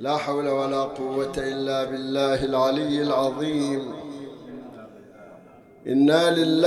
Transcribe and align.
لا 0.00 0.16
حول 0.16 0.48
ولا 0.48 0.82
قوة 0.82 1.32
إلا 1.38 1.84
بالله 1.84 2.44
العلي 2.44 3.02
العظيم. 3.02 3.92
إنا 5.86 6.30
لله 6.30 6.66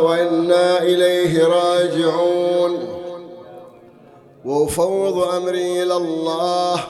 وإنا 0.00 0.82
إليه 0.82 1.46
راجعون. 1.46 2.88
وأفوض 4.44 5.34
أمري 5.34 5.82
إلى 5.82 5.96
الله. 5.96 6.80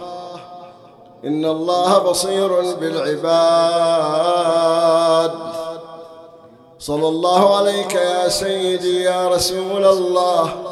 إن 1.25 1.45
الله 1.45 1.99
بصير 1.99 2.75
بالعباد. 2.75 3.33
صلى 6.79 7.09
الله 7.09 7.57
عليك 7.57 7.95
يا 7.95 8.29
سيدي 8.29 9.03
يا 9.03 9.29
رسول 9.29 9.85
الله. 9.85 10.72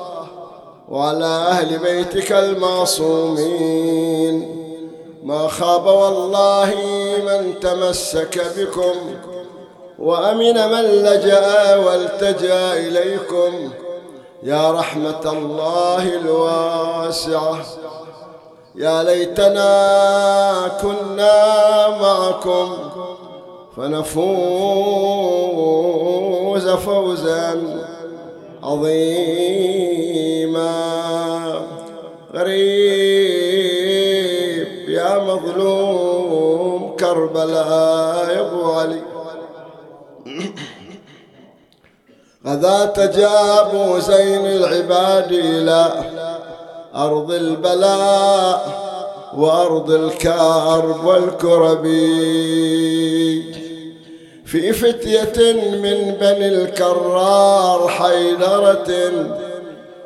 وعلى 0.91 1.25
أهل 1.25 1.79
بيتك 1.79 2.33
المعصومين. 2.33 3.87
ما 5.25 5.49
خاب 5.49 5.87
والله 5.87 6.75
من 7.27 7.61
تمسك 7.61 8.47
بكم 8.57 8.95
وأمن 9.99 10.55
من 10.55 10.83
لجأ 10.83 11.77
والتجأ 11.77 12.73
إليكم. 12.73 13.71
يا 14.43 14.71
رحمة 14.71 15.33
الله 15.33 16.09
الواسعة. 16.17 17.59
يا 18.75 19.03
ليتنا 19.03 20.79
كنا 20.83 21.89
معكم 21.89 22.77
فنفوز 23.77 24.29
فوزا. 26.69 27.80
عظيما. 28.63 30.01
غريب 32.35 33.71
يا 34.89 35.19
مظلوم 35.19 36.97
كربلاء 37.01 38.31
يا 38.35 38.41
أبو 38.41 38.73
علي. 38.73 39.03
غذا 42.47 42.93
جابوا 43.17 43.99
زين 43.99 44.47
العباد 44.47 45.33
إلى 45.33 45.93
أرض 46.95 47.31
البلاء 47.31 48.81
وأرض 49.37 49.91
الكرب 49.91 51.05
والكرب 51.05 51.87
في 54.51 54.73
فتية 54.73 55.53
من 55.53 56.15
بني 56.21 56.49
الكرار 56.49 57.89
حيدرة 57.89 59.13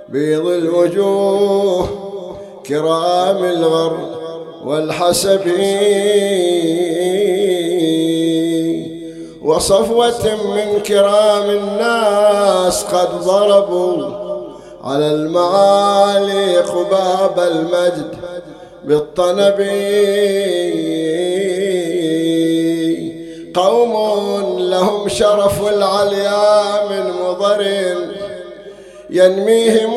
بيض 0.08 0.46
الوجوه 0.46 1.88
كرام 2.66 3.44
الغر 3.44 3.98
والحسب. 4.64 5.40
وصفوة 9.42 10.34
من 10.34 10.80
كرام 10.80 11.50
الناس 11.50 12.84
قد 12.84 13.20
ضربوا 13.20 14.10
على 14.84 15.12
المعالي 15.12 16.56
قباب 16.56 17.38
المجد 17.38 18.14
بالطنب. 18.84 19.60
قوم 23.74 24.58
لهم 24.58 25.08
شرف 25.08 25.68
العليا 25.68 26.88
من 26.90 27.12
مضر 27.22 27.62
ينميهم 29.10 29.94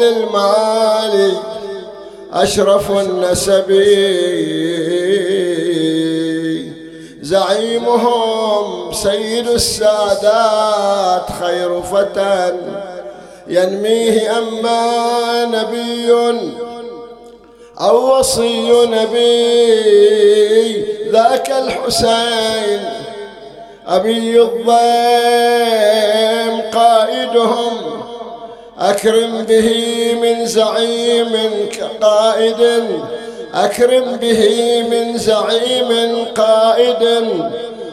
للمعالي 0.00 1.32
أشرف 2.32 2.90
النسب. 2.90 3.70
زعيمهم 7.22 8.92
سيد 8.92 9.48
السادات 9.48 11.26
خير 11.40 11.82
فتى 11.82 12.52
ينميه 13.48 14.38
أما 14.38 15.44
نبي 15.44 16.12
أو 17.80 18.18
وصي 18.18 18.86
نبي. 18.86 20.31
ذاك 21.12 21.50
الحسين 21.50 22.80
أبي 23.88 24.42
الضيم 24.42 24.72
قائدهم 26.74 28.02
أكرم 28.78 29.42
به 29.42 29.68
من 30.22 30.46
زعيم 30.46 31.32
كقائد 31.72 32.84
أكرم 33.54 34.16
به 34.16 34.82
من 34.90 35.18
زعيم 35.18 36.24
قائد 36.36 37.28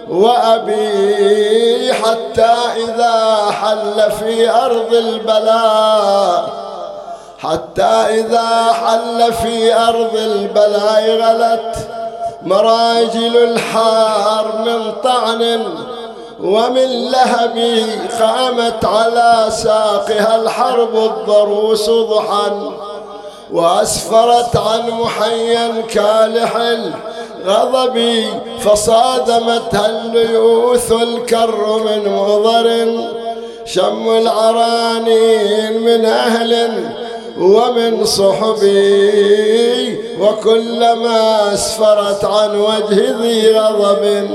وأبي 0.09 1.93
حتى 1.93 2.55
إذا 2.77 3.51
حل 3.51 4.11
في 4.11 4.49
أرض 4.49 4.93
البلاء 4.93 6.49
حتى 7.39 8.05
إذا 8.09 8.73
حل 8.73 9.33
في 9.33 9.75
أرض 9.75 10.15
البلاء 10.15 11.09
غلت. 11.09 11.98
مراجل 12.43 13.37
الحار 13.37 14.61
من 14.65 14.91
طعن 15.03 15.63
ومن 16.43 17.11
لهب 17.11 17.83
قامت 18.19 18.85
على 18.85 19.45
ساقها 19.49 20.35
الحرب 20.41 20.95
الضروس 20.95 21.89
ضحى 21.89 22.51
وأسفرت 23.51 24.57
عن 24.57 24.89
محيا 24.91 25.81
كالح 25.81 26.55
الغضب 27.45 28.25
فصادمتها 28.59 29.85
الليوث 29.89 30.91
الكر 30.91 31.77
من 31.85 32.13
مضر 32.13 32.87
شم 33.65 34.09
العرانين 34.17 35.81
من 35.81 36.05
أهل 36.05 36.69
ومن 37.39 38.05
صحبي 38.05 39.99
وكلما 40.19 41.53
أسفرت 41.53 42.25
عن 42.25 42.59
وجه 42.59 43.15
ذي 43.21 43.59
غضب 43.59 44.29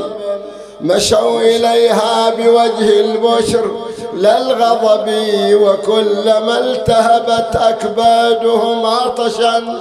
مشوا 0.80 1.40
إليها 1.40 2.30
بوجه 2.30 3.00
البشر 3.00 3.70
للغضب 4.14 5.08
وكلما 5.52 6.58
التهبت 6.58 7.56
أكبادهم 7.56 8.86
عطشا 8.86 9.78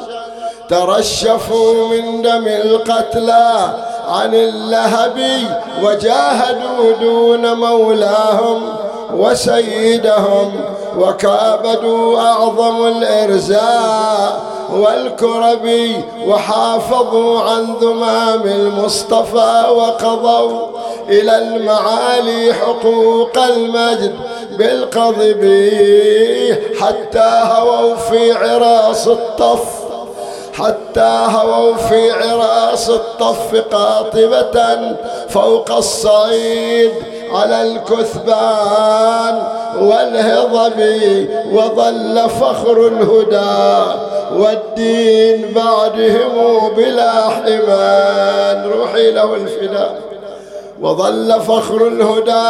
ترشفوا 0.70 1.88
من 1.88 2.22
دم 2.22 2.48
القتلى 2.48 3.76
عن 4.08 4.36
اللهب 4.36 5.20
وجاهدوا 5.84 6.92
دون 7.00 7.54
مولاهم 7.54 8.76
وسيدهم. 9.14 10.73
وكابدوا 10.98 12.20
أعظم 12.20 12.88
الإرزاء 12.88 14.42
والكرب 14.72 15.70
وحافظوا 16.28 17.40
عن 17.42 17.74
ذمام 17.82 18.42
المصطفى 18.44 19.64
وقضوا 19.76 20.68
إلى 21.10 21.38
المعالي 21.38 22.54
حقوق 22.54 23.38
المجد 23.38 24.16
بالقضب 24.58 25.44
حتى 26.82 27.42
هووا 27.44 27.96
في 27.96 28.32
عراس 28.32 29.08
الطف 29.08 29.84
حتى 30.54 31.26
هووا 31.30 31.74
في 31.76 32.12
عراس 32.12 32.90
الطف 32.90 33.56
قاطبة 33.72 34.78
فوق 35.30 35.72
الصعيد 35.72 36.92
على 37.34 37.62
الكثبان 37.62 39.44
والهضب 39.82 40.80
وظل 41.54 42.30
فخر 42.30 42.88
الهدى 42.88 43.92
والدين 44.38 45.54
بعدهم 45.56 46.70
بلا 46.78 47.30
حمان 47.30 48.64
روحي 48.72 49.12
له 49.12 49.36
الفداء. 49.36 50.02
وظل 50.82 51.42
فخر 51.42 51.88
الهدى 51.88 52.50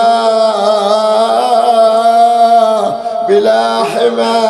بلا 3.29 3.83
حمان 3.83 4.43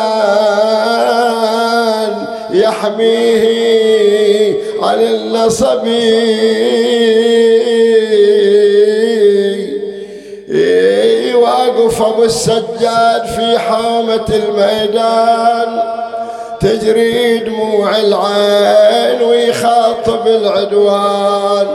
يحميه 2.50 3.44
عن 4.82 5.00
النصب. 5.00 5.86
واقف 11.68 12.02
أبو 12.02 12.24
السجاد 12.24 13.26
في 13.36 13.58
حامة 13.58 14.24
الميدان. 14.28 15.82
تجري 16.60 17.38
دموع 17.38 17.96
العين 17.96 19.22
ويخاطب 19.22 20.26
العدوان. 20.26 21.66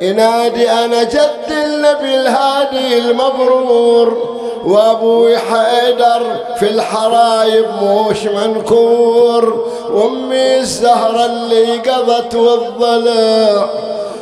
ينادي 0.00 0.70
أنا 0.70 1.02
جد 1.02 1.50
النبي 1.50 2.14
الهادي 2.14 2.98
المبرور 2.98 4.36
وأبوي 4.64 5.38
حيدر 5.38 6.22
في 6.58 6.70
الحرايب 6.70 7.66
موش 7.82 8.24
منكور. 8.24 9.66
وأمي 9.90 10.56
الزهرة 10.56 11.24
اللي 11.24 11.78
قضت 11.78 12.34
والضلع. 12.34 13.68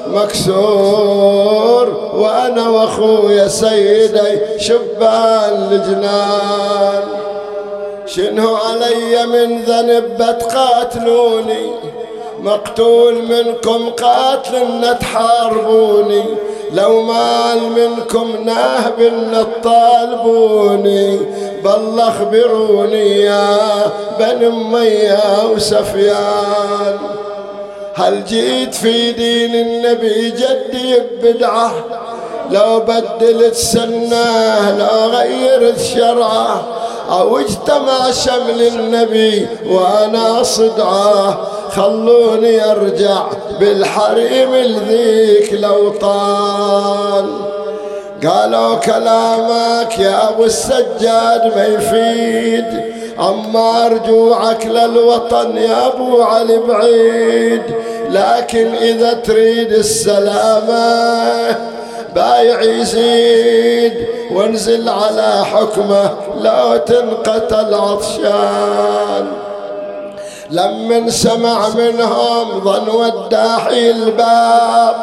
مكسور 0.07 1.89
وأنا 2.15 2.69
وأخويا 2.69 3.49
سيدي 3.49 4.41
شبان 4.59 5.69
الجنان 5.73 7.03
شنو 8.07 8.55
علي 8.57 9.27
من 9.27 9.63
ذنب 9.63 10.05
بتقاتلوني 10.23 11.71
مقتول 12.41 13.15
منكم 13.23 13.91
قاتل 13.91 14.99
تحاربوني 15.01 16.25
لو 16.73 17.03
مال 17.03 17.61
منكم 17.63 18.31
نهب 18.45 19.13
تطالبوني 19.33 21.19
بالله 21.65 22.09
اخبروني 22.09 23.21
يا 23.21 23.59
بن 24.19 24.45
أمية 24.45 25.47
وسفيان. 25.55 26.99
هل 27.97 28.25
جيت 28.25 28.75
في 28.75 29.13
دين 29.13 29.55
النبي 29.55 30.31
جدي 30.31 30.99
بدعة 31.23 31.75
لو 32.51 32.81
بدلت 32.81 33.55
سنه 33.55 34.71
لو 34.79 35.11
غيرت 35.11 35.81
شرعه 35.81 36.65
أو 37.11 37.39
اجتمع 37.39 38.11
شمل 38.11 38.63
النبي 38.63 39.47
وأنا 39.67 40.43
صدعة. 40.43 41.49
خلوني 41.71 42.71
أرجع 42.71 43.23
بالحريم 43.61 44.55
الذيك 44.55 45.53
لو 45.53 45.91
طال 45.91 47.27
قالوا 48.27 48.75
كلامك 48.75 49.99
يا 49.99 50.29
أبو 50.29 50.45
السجاد 50.45 51.53
ما 51.57 51.65
يفيد. 51.65 52.94
أما 53.19 53.89
رجوعك 53.89 54.67
للوطن 54.67 55.57
يا 55.57 55.87
أبو 55.87 56.23
علي 56.23 56.59
بعيد. 56.59 57.63
لكن 58.11 58.75
إذا 58.75 59.13
تريد 59.13 59.73
السلامة 59.73 61.57
بايع 62.15 62.63
يزيد 62.63 64.07
وانزل 64.33 64.89
على 64.89 65.45
حكمه 65.45 66.11
لا 66.41 66.77
تنقتل 66.77 67.75
عطشان. 67.75 69.27
لمن 70.51 71.11
سمع 71.11 71.69
منهم 71.69 72.65
ظن 72.65 72.89
وداحي 72.89 73.91
الباب 73.91 74.97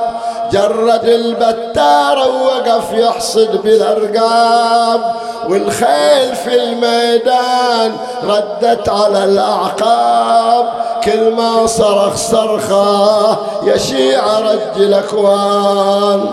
جرد 0.51 1.05
البتار 1.05 2.17
ووقف 2.17 2.93
يحصد 2.93 3.61
بالارقاب 3.63 5.01
والخيل 5.49 6.35
في 6.35 6.55
الميدان 6.55 7.97
ردت 8.23 8.89
على 8.89 9.23
الأعقاب. 9.23 10.65
كل 11.03 11.33
ما 11.33 11.65
صرخ 11.65 12.15
صرخة 12.15 13.37
يشيع 13.63 14.39
رج 14.39 14.75
الأكوان. 14.75 16.31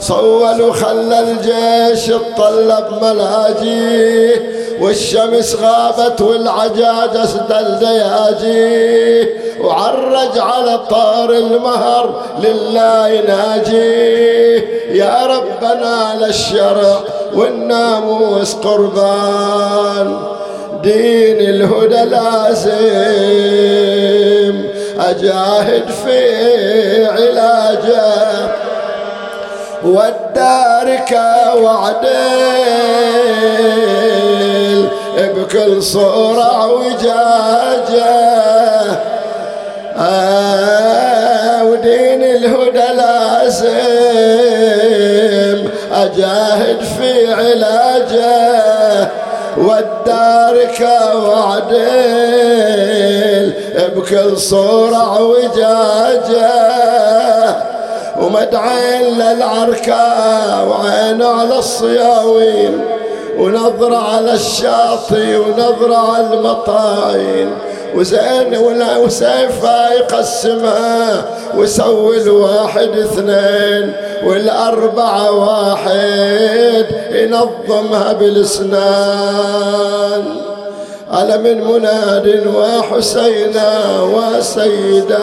صول 0.00 0.62
وخلى 0.62 1.20
الجيش 1.20 2.10
اتطلب 2.10 3.04
ملاجيه 3.04 4.54
والشمس 4.80 5.56
غابت 5.56 6.20
والعجاج 6.20 7.16
أسدل 7.16 7.78
دياجيه 7.78 9.28
وعرج 9.60 10.38
على 10.38 10.78
طار 10.90 11.30
المهر 11.30 12.22
لله 12.42 13.08
يناجيه 13.08 14.64
يا 14.90 15.26
ربنا 15.26 16.14
للشرع 16.26 17.00
والناموس 17.34 18.54
قربان 18.54 20.18
دين 20.82 21.40
الهدى 21.40 22.04
لازم. 22.10 22.74
أجاهد 25.00 25.84
في 26.04 27.06
علاجه 27.06 28.04
والدارك 29.84 31.20
وعدل 31.62 32.34
بكل 35.36 35.82
صورة 35.82 36.72
وجاجة. 36.72 38.14
آه 39.98 41.64
ودين 41.64 42.22
الهدى 42.22 42.92
لازم 42.96 43.68
أجاهد 45.92 46.80
في 46.98 47.32
علاجه. 47.32 49.08
والدارك 49.56 50.88
وعدل 51.14 51.84
بكل 53.96 54.38
صورة 54.38 55.22
وجاجه. 55.22 56.54
ومدعين 58.24 59.18
للعركة 59.18 60.04
وعين 60.68 61.22
على 61.22 61.58
الصياوين 61.58 62.84
ونظرة 63.38 63.96
على 63.96 64.32
الشاطي 64.32 65.36
ونظرة 65.36 65.96
على 66.12 66.34
المطاين 66.34 67.50
وزين 67.94 68.56
ولا 68.56 68.96
وسيفها 68.96 69.92
يقسمها 69.92 71.24
ويسوي 71.56 72.22
الواحد 72.22 72.88
اثنين 72.88 73.92
والأربعة 74.26 75.30
واحد 75.30 76.86
ينظمها 77.10 78.12
بالإسنان. 78.12 79.54
على 81.12 81.38
من 81.38 81.64
مناد 81.64 82.46
وحسينا 82.56 84.00
وسيدا. 84.02 85.18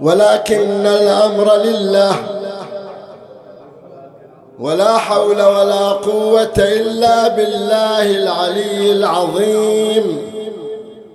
ولكن 0.00 0.86
الأمر 0.86 1.54
لله. 1.54 2.16
ولا 4.60 4.98
حول 4.98 5.42
ولا 5.42 5.88
قوة 5.88 6.58
إلا 6.58 7.28
بالله 7.28 8.10
العلي 8.10 8.92
العظيم. 8.92 10.32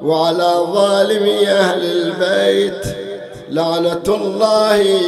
وعلى 0.04 0.54
ظالمي 0.74 1.48
أهل 1.48 1.82
البيت. 1.82 2.82
لعنة 3.50 4.02
الله 4.08 5.00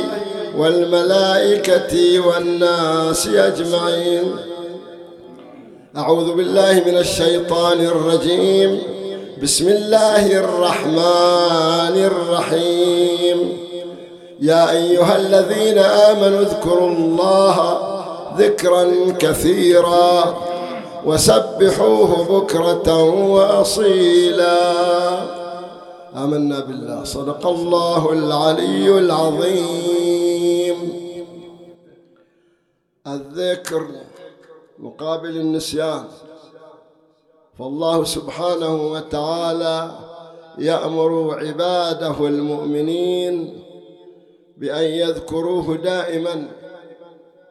والملائكة 0.60 2.20
والناس 2.20 3.28
أجمعين. 3.28 4.36
أعوذ 5.96 6.34
بالله 6.34 6.82
من 6.86 6.96
الشيطان 6.96 7.80
الرجيم. 7.80 8.78
بسم 9.42 9.68
الله 9.68 10.24
الرحمن 10.36 11.96
الرحيم. 12.10 13.38
يا 14.40 14.70
أيها 14.70 15.16
الذين 15.16 15.78
آمنوا 15.78 16.40
اذكروا 16.40 16.88
الله 16.88 17.56
ذكرا 18.38 18.84
كثيرا 19.18 20.34
وسبحوه 21.06 22.10
بكرة 22.30 23.02
وأصيلا. 23.34 24.60
آمنا 26.16 26.60
بالله. 26.60 27.04
صدق 27.04 27.46
الله 27.46 28.12
العلي 28.12 28.98
العظيم. 28.98 30.29
الذكر 33.06 33.86
مقابل 34.78 35.36
النسيان. 35.36 36.04
فالله 37.58 38.04
سبحانه 38.04 38.92
وتعالى 38.92 39.98
يأمر 40.58 41.38
عباده 41.38 42.26
المؤمنين 42.26 43.62
بأن 44.56 44.84
يذكروه 44.84 45.76
دائما. 45.76 46.48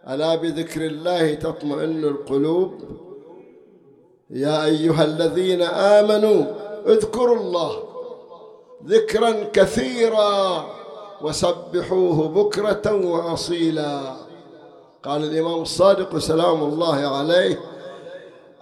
ألا 0.07 0.35
بذكر 0.35 0.85
الله 0.85 1.33
تطمئن 1.33 2.03
القلوب؟ 2.03 2.73
يا 4.29 4.65
أيها 4.65 5.03
الذين 5.03 5.61
آمنوا 5.61 6.45
اذكروا 6.87 7.35
الله 7.35 7.83
ذكرا 8.85 9.43
كثيرا 9.53 10.65
وسبحوه 11.21 12.27
بكرة 12.27 13.05
وأصيلا. 13.05 14.15
قال 15.05 15.23
الإمام 15.23 15.61
الصادق 15.61 16.17
سلام 16.17 16.63
الله 16.63 17.17
عليه 17.17 17.59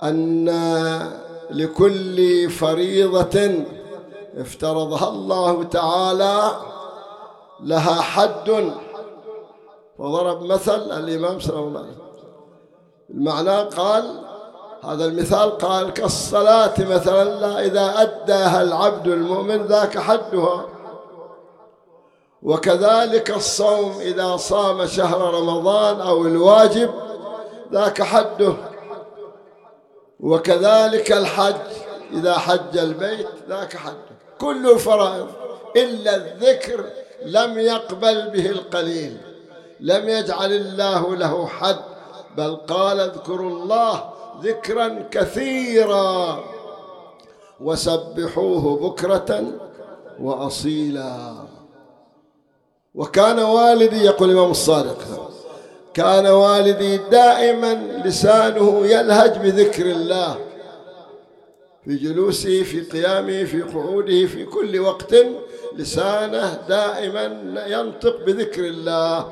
أن 0.03 0.49
لكل 1.49 2.49
فريضة 2.49 3.65
افترضها 4.37 5.09
الله 5.09 5.63
تعالى 5.63 6.51
لها 7.63 8.01
حد. 8.01 8.73
وضرب 9.99 10.43
مثل 10.43 10.91
الإمام 10.91 11.39
صلى 11.39 11.59
الله 11.59 11.79
عليه. 11.79 11.89
وسلم 11.89 12.07
المعنى 13.09 13.69
قال 13.69 14.03
هذا 14.83 15.05
المثال 15.05 15.57
قال 15.57 15.93
كالصلاة 15.93 16.73
مثلا 16.79 17.39
لا 17.39 17.65
إذا 17.65 18.01
أداها 18.01 18.61
العبد 18.61 19.07
المؤمن 19.07 19.65
ذاك 19.65 19.97
حدها. 19.97 20.65
وكذلك 22.47 23.31
الصوم 23.31 23.99
إذا 23.99 24.37
صام 24.37 24.85
شهر 24.85 25.33
رمضان 25.33 26.01
أو 26.01 26.25
الواجب 26.25 26.91
ذاك 27.71 28.01
حده. 28.01 28.53
وكذلك 30.19 31.11
الحج 31.11 31.55
إذا 32.13 32.33
حج 32.33 32.77
البيت 32.77 33.27
ذاك 33.49 33.77
حده. 33.77 34.15
كل 34.39 34.71
الفرائض 34.71 35.27
إلا 35.75 36.15
الذكر 36.15 36.85
لم 37.25 37.59
يقبل 37.59 38.29
به 38.29 38.45
القليل. 38.49 39.17
لم 39.79 40.09
يجعل 40.09 40.51
الله 40.53 41.15
له 41.15 41.47
حد 41.47 41.79
بل 42.37 42.55
قال 42.55 42.99
اذكروا 42.99 43.49
الله 43.49 44.09
ذكرا 44.41 45.07
كثيرا 45.11 46.43
وسبحوه 47.61 48.89
بكرة 48.89 49.43
وأصيلا. 50.19 51.33
وكان 52.97 53.39
والدي 53.39 54.03
يقول 54.03 54.29
الإمام 54.31 54.51
الصادق 54.51 54.97
كان 55.93 56.27
والدي 56.27 56.97
دائما 56.97 58.01
لسانه 58.05 58.85
يلهج 58.85 59.37
بذكر 59.37 59.85
الله 59.85 60.37
في 61.85 61.95
جلوسه 61.95 62.63
في 62.63 62.81
قيامه 62.81 63.43
في 63.43 63.61
قعوده 63.61 64.25
في 64.25 64.45
كل 64.45 64.79
وقت 64.79 65.15
لسانه 65.75 66.59
دائما 66.69 67.25
ينطق 67.67 68.25
بذكر 68.25 68.65
الله. 68.65 69.25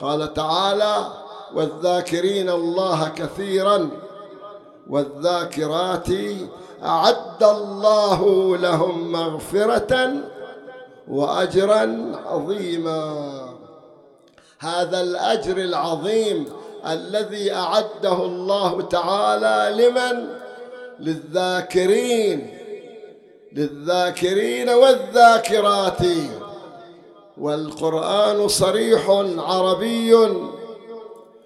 قال 0.00 0.34
تعالى 0.34 1.06
والذاكرين 1.54 2.50
الله 2.50 3.08
كثيرا 3.08 3.90
والذاكرات 4.90 6.08
أعد 6.84 7.42
الله 7.42 8.56
لهم 8.56 9.12
مغفرة 9.12 10.10
وأجرا 11.10 12.12
عظيما. 12.26 13.40
هذا 14.58 15.00
الأجر 15.00 15.56
العظيم 15.56 16.46
الذي 16.86 17.54
أعده 17.54 18.12
الله 18.12 18.82
تعالى 18.82 19.84
لمن؟ 19.84 20.28
للذاكرين. 21.00 22.58
للذاكرين 23.52 24.68
والذاكرات. 24.68 26.02
والقرآن 27.38 28.48
صريح 28.48 29.10
عربي 29.38 30.28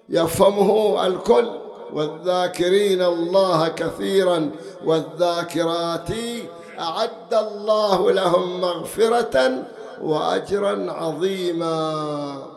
يفهمه 0.09 1.07
الكل. 1.07 1.49
والذاكرين 1.93 3.01
الله 3.01 3.67
كثيرا. 3.67 4.51
والذاكرات 4.85 6.09
أعد 6.79 7.33
الله 7.33 8.11
لهم 8.11 8.61
مغفرة 8.61 9.63
وأجرا 10.01 10.91
عظيما. 10.91 12.47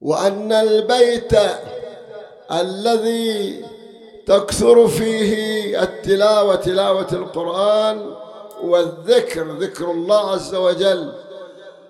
وأن 0.00 0.52
البيت 0.52 1.32
الذي 2.52 3.64
تكثر 4.26 4.88
فيه 4.88 5.82
التلاوة 5.82 6.54
تلاوة 6.54 7.08
القرآن 7.12 8.14
والذكر 8.62 9.46
ذكر 9.52 9.90
الله 9.90 10.30
عز 10.30 10.54
وجل 10.54 11.12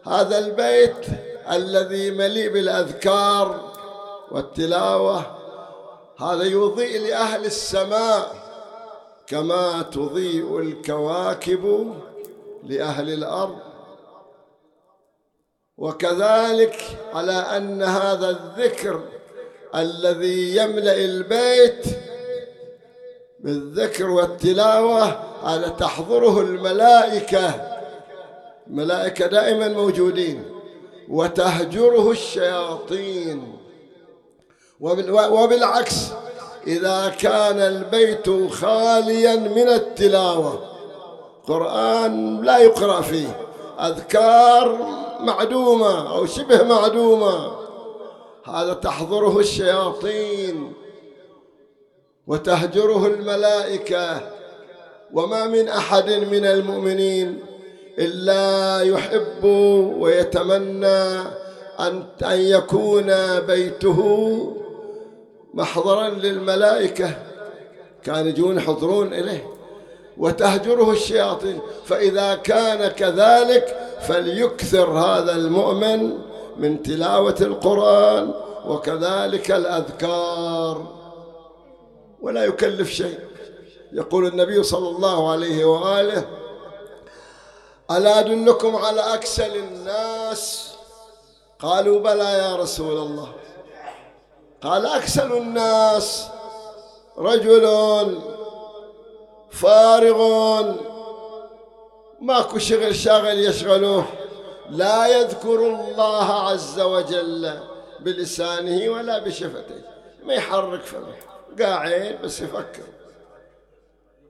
هذا 0.06 0.38
البيت 0.38 1.06
الذي 1.50 2.10
مليء 2.10 2.52
بالأذكار 2.52 3.72
والتلاوة 4.30 5.22
هذا 6.18 6.44
يضيء 6.44 7.00
لأهل 7.00 7.44
السماء. 7.44 8.39
كما 9.30 9.82
تضيء 9.82 10.58
الكواكب 10.58 11.94
لأهل 12.64 13.12
الأرض. 13.12 13.58
وكذلك 15.78 16.76
على 17.12 17.32
أن 17.32 17.82
هذا 17.82 18.30
الذكر 18.30 19.02
الذي 19.74 20.56
يملأ 20.56 20.94
البيت 20.94 21.86
بالذكر 23.40 24.10
والتلاوة 24.10 25.04
هذا 25.44 25.68
تحضره 25.68 26.40
الملائكة 26.40 27.70
الملائكة 28.66 29.26
دائما 29.26 29.68
موجودين 29.68 30.44
وتهجره 31.08 32.10
الشياطين. 32.10 33.58
وبالعكس 35.30 36.12
إذا 36.66 37.08
كان 37.20 37.60
البيت 37.60 38.52
خاليا 38.52 39.36
من 39.36 39.68
التلاوة. 39.68 40.60
قرآن 41.48 42.42
لا 42.42 42.58
يقرأ 42.58 43.00
فيه. 43.00 43.36
أذكار 43.80 44.78
معدومة 45.20 46.16
أو 46.16 46.26
شبه 46.26 46.62
معدومة. 46.62 47.52
هذا 48.44 48.72
تحضره 48.72 49.38
الشياطين 49.38 50.72
وتهجره 52.26 53.06
الملائكة. 53.06 54.20
وما 55.12 55.46
من 55.46 55.68
أحد 55.68 56.10
من 56.10 56.44
المؤمنين 56.44 57.38
إلا 57.98 58.80
يحب 58.82 59.44
ويتمنى 59.98 61.20
أن 61.80 62.04
أن 62.22 62.40
يكون 62.40 63.40
بيته 63.40 64.00
محضرا 65.54 66.08
للملائكة. 66.08 67.10
كان 68.04 68.26
يجون 68.26 68.56
يحضرون 68.56 69.14
إليه. 69.14 69.46
وتهجره 70.16 70.90
الشياطين. 70.90 71.60
فإذا 71.84 72.34
كان 72.34 72.88
كذلك 72.88 73.90
فليكثر 74.00 74.90
هذا 74.90 75.32
المؤمن 75.32 76.18
من 76.56 76.82
تلاوة 76.82 77.36
القرآن 77.40 78.34
وكذلك 78.66 79.50
الأذكار. 79.50 80.86
ولا 82.20 82.44
يكلف 82.44 82.90
شيء. 82.90 83.18
يقول 83.92 84.26
النبي 84.26 84.62
صلى 84.62 84.88
الله 84.88 85.30
عليه 85.30 85.64
وآله 85.64 86.24
ألا 87.90 88.18
أدلكم 88.18 88.76
على 88.76 89.14
أكسل 89.14 89.56
الناس؟ 89.56 90.74
قالوا 91.58 92.00
بلى 92.00 92.32
يا 92.32 92.56
رسول 92.56 92.98
الله. 92.98 93.39
قال 94.62 94.86
أكسل 94.86 95.32
الناس 95.32 96.26
رجل 97.18 97.66
فارغ 99.50 100.62
ماكو 102.20 102.58
شغل 102.58 102.94
شاغل 102.94 103.38
يشغلوه 103.38 104.04
لا 104.70 105.06
يذكر 105.06 105.66
الله 105.66 106.48
عز 106.48 106.80
وجل 106.80 107.60
بلسانه 108.00 108.92
ولا 108.92 109.18
بشفتيه 109.18 109.90
ما 110.24 110.34
يحرك 110.34 110.82
فمه 110.82 111.16
قاعد 111.60 112.18
بس 112.24 112.40
يفكر. 112.40 112.82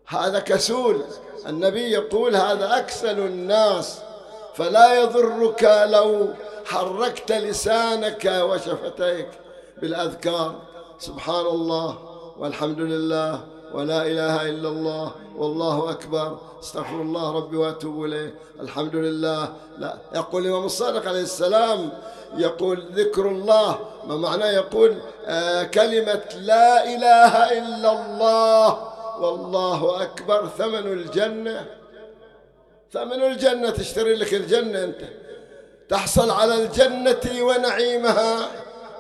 هذا 0.07 0.39
كسول. 0.39 1.05
النبي 1.47 1.91
يقول 1.91 2.37
هذا 2.37 2.79
أكسل 2.79 3.19
الناس. 3.19 3.99
فلا 4.55 5.01
يضرك 5.01 5.87
لو 5.87 6.29
حركت 6.65 7.33
لسانك 7.33 8.25
وشفتيك. 8.25 9.29
بالأذكار. 9.81 10.55
سبحان 10.99 11.47
الله 11.47 11.99
والحمد 12.39 12.81
لله 12.81 13.41
ولا 13.75 14.07
إله 14.07 14.49
إلا 14.49 14.69
الله 14.69 15.13
والله 15.37 15.91
أكبر. 15.91 16.39
استغفر 16.61 17.03
الله 17.03 17.37
ربي 17.37 17.57
وأتوب 17.57 18.05
إليه. 18.05 18.35
الحمد 18.61 18.97
لله 18.97 19.53
لا. 19.79 19.99
يقول 20.15 20.43
الإمام 20.43 20.65
الصادق 20.65 21.09
عليه 21.09 21.23
السلام 21.23 21.91
يقول 22.37 22.85
ذكر 22.93 23.29
الله. 23.29 23.79
ما 24.07 24.17
معناه 24.17 24.51
يقول؟ 24.51 24.97
آه 25.27 25.63
كلمة 25.63 26.25
لا 26.41 26.95
إله 26.95 27.59
إلا 27.59 27.91
الله. 27.93 28.89
والله 29.21 30.03
أكبر. 30.03 30.49
ثمن 30.59 30.93
الجنة. 30.93 31.67
ثمن 32.93 33.23
الجنة. 33.23 33.71
تشتري 33.71 34.15
لك 34.15 34.35
الجنة 34.35 34.85
أنت. 34.85 35.03
تحصل 35.89 36.31
على 36.31 36.55
الجنة 36.55 37.45
ونعيمها. 37.45 38.49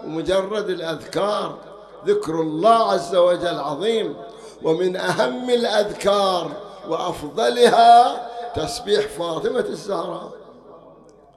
ومجرد 0.04 0.70
الأذكار 0.70 1.58
ذكر 2.06 2.40
الله 2.40 2.92
عز 2.92 3.16
وجل 3.16 3.58
عظيم. 3.58 4.16
ومن 4.62 4.96
أهم 4.96 5.50
الأذكار 5.50 6.50
وأفضلها 6.88 8.26
تسبيح 8.54 9.06
فاطمة 9.06 9.64
الزهراء. 9.68 10.30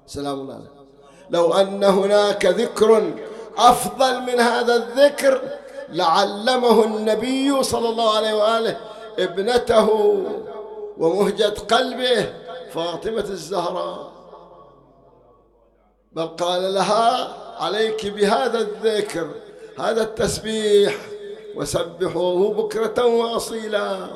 سلام 0.08 0.39
الله 0.39 0.53
عليه 0.53 0.72
لو 1.29 1.53
أن 1.53 1.84
هناك 1.84 2.46
ذكر 2.46 3.13
أفضل 3.58 4.22
من 4.22 4.39
هذا 4.39 4.75
الذكر 4.75 5.41
لعلمه 5.89 6.84
النبي 6.84 7.63
صلى 7.63 7.89
الله 7.89 8.17
عليه 8.17 8.34
وآله 8.34 8.77
ابنته 9.20 9.89
ومهجة 10.98 11.53
قلبه 11.72 12.34
فاطمة 12.72 13.25
الزهراء. 13.29 14.12
بل 16.12 16.27
قال 16.27 16.74
لها 16.74 17.34
عليك 17.63 18.08
بهذا 18.08 18.60
الذكر 18.60 19.27
هذا 19.79 20.03
التسبيح 20.03 20.96
وسبحوه 21.55 22.53
بكرة 22.53 23.05
وأصيلا. 23.05 24.08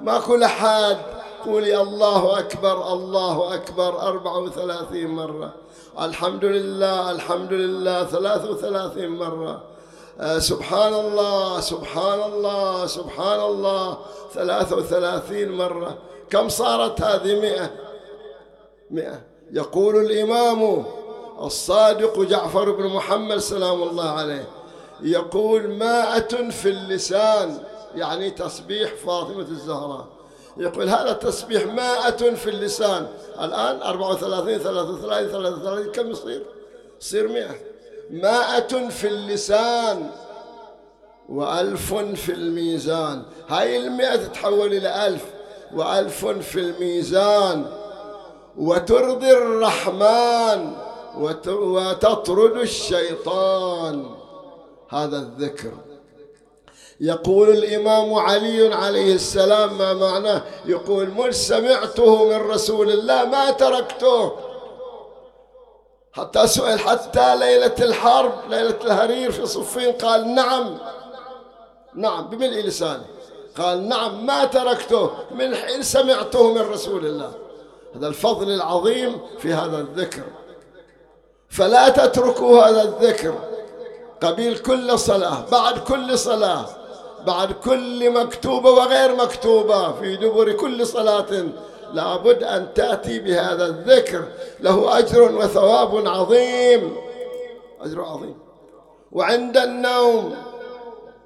ما 0.00 0.18
كل 0.18 0.42
أحد 0.42 0.96
قولي 1.44 1.80
الله 1.80 2.38
أكبر 2.38 2.92
الله 2.92 3.54
أكبر 3.54 4.00
أربعة 4.08 4.38
وثلاثين 4.38 5.08
مرة. 5.08 5.54
الحمد 6.00 6.44
لله 6.44 7.10
الحمد 7.10 7.52
لله 7.52 8.04
ثلاث 8.04 8.50
وثلاثين 8.50 9.08
مرة. 9.08 9.62
آه، 10.20 10.38
سبحان 10.38 10.94
الله 10.94 11.60
سبحان 11.60 12.22
الله 12.22 12.86
سبحان 12.86 13.40
الله 13.40 13.98
ثلاث 14.34 14.72
وثلاثين 14.72 15.52
مرة. 15.52 15.98
كم 16.30 16.48
صارت 16.48 17.00
هذه 17.00 17.40
مئة؟ 17.40 17.70
مئة. 18.90 19.20
يقول 19.52 19.96
الإمام 19.96 20.84
الصادق 21.40 22.20
جعفر 22.20 22.70
بن 22.70 22.86
محمد 22.86 23.38
سلام 23.38 23.82
الله 23.82 24.10
عليه 24.10 24.48
يقول 25.02 25.68
مائة 25.68 26.50
في 26.50 26.68
اللسان 26.68 27.58
يعني 27.94 28.30
تسبيح 28.30 28.94
فاطمة 28.94 29.40
الزهراء. 29.40 30.06
يقول 30.56 30.88
هذا 30.88 31.10
التسبيح 31.10 31.66
مائة 31.66 32.34
في 32.34 32.50
اللسان. 32.50 33.08
الآن 33.40 33.82
34 33.82 34.58
33 34.58 35.28
33 35.28 35.92
كم 35.92 36.10
يصير؟ 36.10 36.42
يصير 37.00 37.28
مئة. 37.28 37.54
مائة 38.10 38.88
في 38.88 39.08
اللسان 39.08 40.10
وألف 41.28 41.94
في 41.94 42.32
الميزان. 42.32 43.22
هاي 43.48 43.76
المئة 43.76 44.16
تتحول 44.16 44.72
إلى 44.72 45.06
ألف 45.06 45.24
وألف 45.74 46.26
في 46.26 46.60
الميزان. 46.60 47.66
وترضي 48.58 49.32
الرحمن. 49.32 50.81
وتطرد 51.18 52.56
الشيطان. 52.56 54.14
هذا 54.88 55.16
الذكر. 55.16 55.72
يقول 57.00 57.48
الإمام 57.48 58.14
علي 58.14 58.74
عليه 58.74 59.14
السلام 59.14 59.78
ما 59.78 59.94
معناه؟ 59.94 60.42
يقول 60.64 61.10
من 61.10 61.32
سمعته 61.32 62.24
من 62.24 62.50
رسول 62.50 62.90
الله 62.90 63.24
ما 63.24 63.50
تركته. 63.50 64.32
حتى 66.12 66.46
سئل 66.46 66.78
حتى 66.80 67.36
ليلة 67.36 67.74
الحرب 67.78 68.32
ليلة 68.50 68.76
الهرير 68.84 69.32
في 69.32 69.46
صفين؟ 69.46 69.92
قال 69.92 70.34
نعم. 70.34 70.78
نعم 71.94 72.26
بملء 72.28 72.60
لسانه. 72.60 73.06
قال 73.58 73.88
نعم 73.88 74.26
ما 74.26 74.44
تركته. 74.44 75.10
من 75.30 75.54
حين 75.54 75.82
سمعته 75.82 76.52
من 76.52 76.60
رسول 76.60 77.06
الله. 77.06 77.32
هذا 77.96 78.06
الفضل 78.08 78.50
العظيم 78.50 79.20
في 79.38 79.54
هذا 79.54 79.78
الذكر. 79.78 80.22
فلا 81.52 81.88
تتركوا 81.88 82.62
هذا 82.62 82.82
الذكر. 82.82 83.34
قبيل 84.22 84.58
كل 84.58 84.98
صلاة 84.98 85.44
بعد 85.52 85.78
كل 85.78 86.18
صلاة 86.18 86.66
بعد 87.26 87.52
كل 87.52 88.10
مكتوبة 88.10 88.70
وغير 88.70 89.16
مكتوبة 89.16 89.92
في 89.92 90.16
دبر 90.16 90.52
كل 90.52 90.86
صلاة 90.86 91.46
لابد 91.92 92.42
أن 92.42 92.74
تأتي 92.74 93.18
بهذا 93.18 93.66
الذكر. 93.66 94.24
له 94.60 94.98
أجر 94.98 95.32
وثواب 95.32 96.08
عظيم. 96.08 96.96
أجر 97.80 98.04
عظيم. 98.04 98.38
وعند 99.12 99.56
النوم 99.56 100.34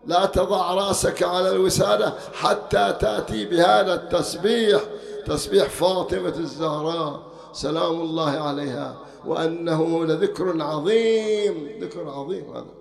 لا 0.07 0.27
تضع 0.27 0.75
رأسك 0.75 1.23
على 1.23 1.51
الوسادة 1.51 2.13
حتى 2.35 2.95
تأتي 3.01 3.45
بهذا 3.45 3.95
التسبيح. 3.95 4.81
تسبيح 5.27 5.69
فاطمة 5.69 6.35
الزهراء. 6.37 7.21
سلام 7.53 8.01
الله 8.01 8.31
عليها. 8.31 8.95
وأنه 9.27 10.05
لذكر 10.05 10.63
عظيم 10.63 11.79
ذكر 11.81 12.09
عظيم 12.11 12.57
هذا. 12.57 12.75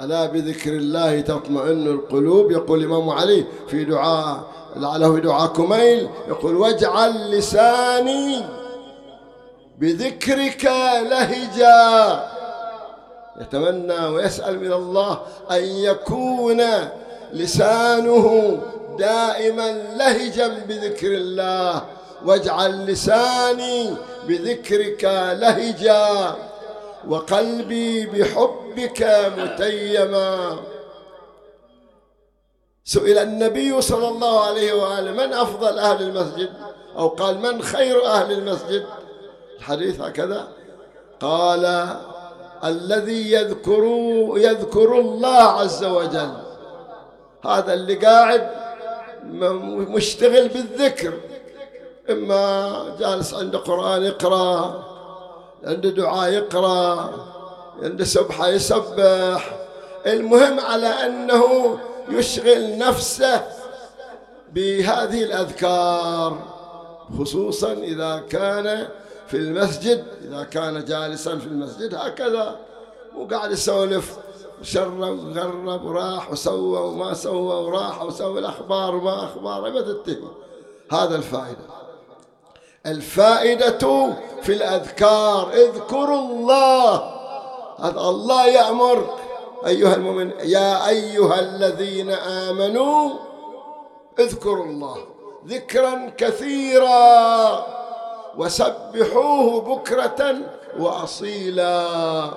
ألا 0.00 0.26
بذكر 0.26 0.72
الله 0.72 1.20
تطمئن 1.20 1.86
القلوب؟ 1.86 2.50
يقول 2.50 2.78
الإمام 2.78 3.10
علي 3.10 3.44
في 3.68 3.84
دعاء 3.84 4.44
لعله 4.76 5.14
في 5.14 5.20
دعاء 5.20 5.52
كميل 5.52 6.08
يقول 6.28 6.56
واجعل 6.56 7.30
لساني 7.30 8.44
بذكرك 9.78 10.64
لهجا. 11.10 12.28
يتمنى 13.40 14.06
ويسأل 14.06 14.60
من 14.60 14.72
الله 14.72 15.20
أن 15.50 15.62
يكون 15.62 16.62
لسانه 17.32 18.58
دائما 18.98 19.96
لهجا 19.96 20.48
بذكر 20.48 21.12
الله. 21.14 21.97
واجعل 22.24 22.86
لساني 22.86 23.94
بذكرك 24.26 25.04
لهجا 25.40 26.34
وقلبي 27.08 28.06
بحبك 28.06 29.02
متيما. 29.38 30.58
سئل 32.84 33.18
النبي 33.18 33.80
صلى 33.80 34.08
الله 34.08 34.44
عليه 34.44 34.72
وآله 34.72 35.12
من 35.12 35.32
أفضل 35.32 35.78
أهل 35.78 36.02
المسجد؟ 36.02 36.50
أو 36.96 37.08
قال 37.08 37.38
من 37.38 37.62
خير 37.62 38.06
أهل 38.06 38.32
المسجد؟ 38.32 38.86
الحديث 39.58 40.00
هكذا. 40.00 40.48
قال 41.20 41.88
الذي 42.64 43.32
يذكر 43.32 43.84
يذكر 44.36 45.00
الله 45.00 45.42
عز 45.42 45.84
وجل. 45.84 46.32
هذا 47.44 47.74
اللي 47.74 47.94
قاعد 47.94 48.50
مشتغل 49.88 50.48
بالذكر. 50.48 51.12
إما 52.10 52.96
جالس 52.98 53.34
عند 53.34 53.56
قرآن 53.56 54.02
يقرأ 54.02 54.84
عنده 55.64 55.90
دعاء 55.90 56.32
يقرأ 56.32 57.10
عنده 57.82 58.04
سبحة 58.04 58.48
يسبح. 58.48 59.58
المهم 60.06 60.60
على 60.60 60.86
أنه 60.86 61.78
يشغل 62.08 62.78
نفسه 62.78 63.46
بهذه 64.52 65.24
الأذكار 65.24 66.38
خصوصا 67.18 67.72
إذا 67.72 68.22
كان 68.30 68.88
في 69.26 69.36
المسجد 69.36 70.04
إذا 70.24 70.42
كان 70.42 70.84
جالسا 70.84 71.38
في 71.38 71.46
المسجد 71.46 71.94
هكذا. 71.94 72.56
وقاعد 73.16 73.52
يسولف 73.52 74.18
شرب 74.62 75.00
وغرب 75.00 75.84
وراح 75.84 76.32
وسوى 76.32 76.80
وما 76.80 77.14
سوى 77.14 77.64
وراح 77.64 78.02
وسوى 78.02 78.40
الأخبار 78.40 78.94
وما 78.94 79.24
أخبار 79.24 79.70
ما 79.70 79.82
هذا 80.90 81.16
الفائدة. 81.16 81.77
الفائدة 82.90 84.12
في 84.42 84.52
الأذكار. 84.52 85.50
اذكروا 85.52 86.20
الله. 86.20 86.94
هذا 87.78 88.00
الله 88.00 88.46
يأمر. 88.46 89.14
أيها 89.66 89.94
المؤمن 89.94 90.30
يا 90.30 90.88
أيها 90.88 91.40
الذين 91.40 92.10
آمنوا 92.10 93.10
اذكروا 94.18 94.64
الله 94.64 94.96
ذكرا 95.46 96.10
كثيرا 96.16 97.66
وسبحوه 98.38 99.60
بكرة 99.60 100.36
وأصيلا. 100.78 102.30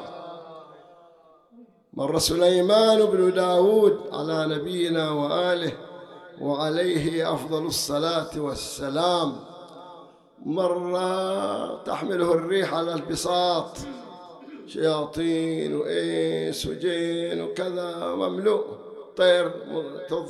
مر 1.94 2.20
سليمان 2.20 3.06
بن 3.06 3.34
داود 3.34 4.00
على 4.14 4.56
نبينا 4.56 5.12
وآله 5.12 5.74
وعليه 6.42 7.34
أفضل 7.34 7.66
الصلاة 7.66 8.30
والسلام. 8.38 9.51
مرة 10.46 11.84
تحمله 11.84 12.34
الريح 12.34 12.74
على 12.74 12.94
البساط. 12.94 13.78
شياطين 14.68 15.76
وإنس 15.76 16.66
وجين 16.66 17.42
وكذا 17.42 18.16
مملوء. 18.16 18.66
طير 19.18 19.52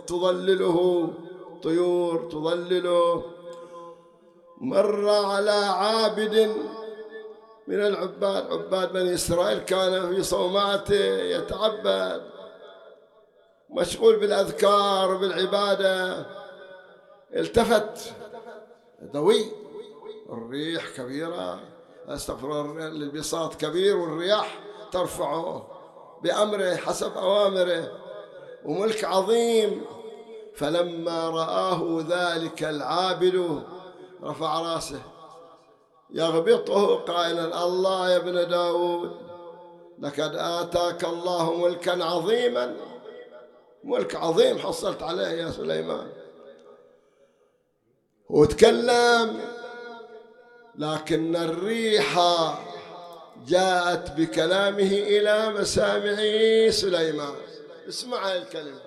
تظلله 0.08 1.10
طيور 1.64 2.30
تظلله. 2.32 3.24
مر 4.62 5.10
على 5.10 5.52
عابد 5.52 6.56
من 7.68 7.86
العباد 7.86 8.52
عباد 8.52 8.94
بني 8.94 9.14
إسرائيل 9.14 9.60
كان 9.60 10.16
في 10.16 10.24
صوماته 10.24 11.06
يتعبد. 11.22 12.22
مشغول 13.70 14.20
بالأذكار 14.20 15.16
وبالعبادة. 15.16 16.26
التفت. 17.36 18.14
دوي 19.14 19.46
الريح 20.32 20.90
كبيرة. 20.98 21.60
أستغفر 22.08 22.78
البساط 22.88 23.56
كبير 23.56 23.98
والرياح 23.98 24.60
ترفعه 24.92 25.68
بأمره 26.24 26.76
حسب 26.76 27.18
أوامره 27.18 27.92
وملك 28.66 29.04
عظيم. 29.04 29.86
فلما 30.56 31.30
رآه 31.30 32.06
ذلك 32.10 32.64
العابد 32.64 33.64
رفع 34.24 34.62
رأسه. 34.62 35.02
يغبطه 36.10 36.96
قائلا 36.96 37.66
الله 37.66 38.10
يا 38.10 38.18
ابن 38.18 38.50
داود 38.50 39.12
لقد 40.00 40.36
آتاك 40.36 41.04
الله 41.04 41.54
ملكا 41.54 42.04
عظيما. 42.04 42.76
ملك 43.84 44.16
عظيم 44.16 44.58
حصلت 44.58 45.04
عليه 45.04 45.28
يا 45.28 45.52
سليمان. 45.52 46.12
وتكلم 48.30 49.42
لكن 50.76 51.36
الريح 51.36 52.20
جاءت 53.48 54.12
بكلامه 54.12 54.92
إلى 54.92 55.50
مسامع 55.50 56.16
سليمان. 56.70 57.36
اسمع 57.88 58.34
الكلمة. 58.34 58.82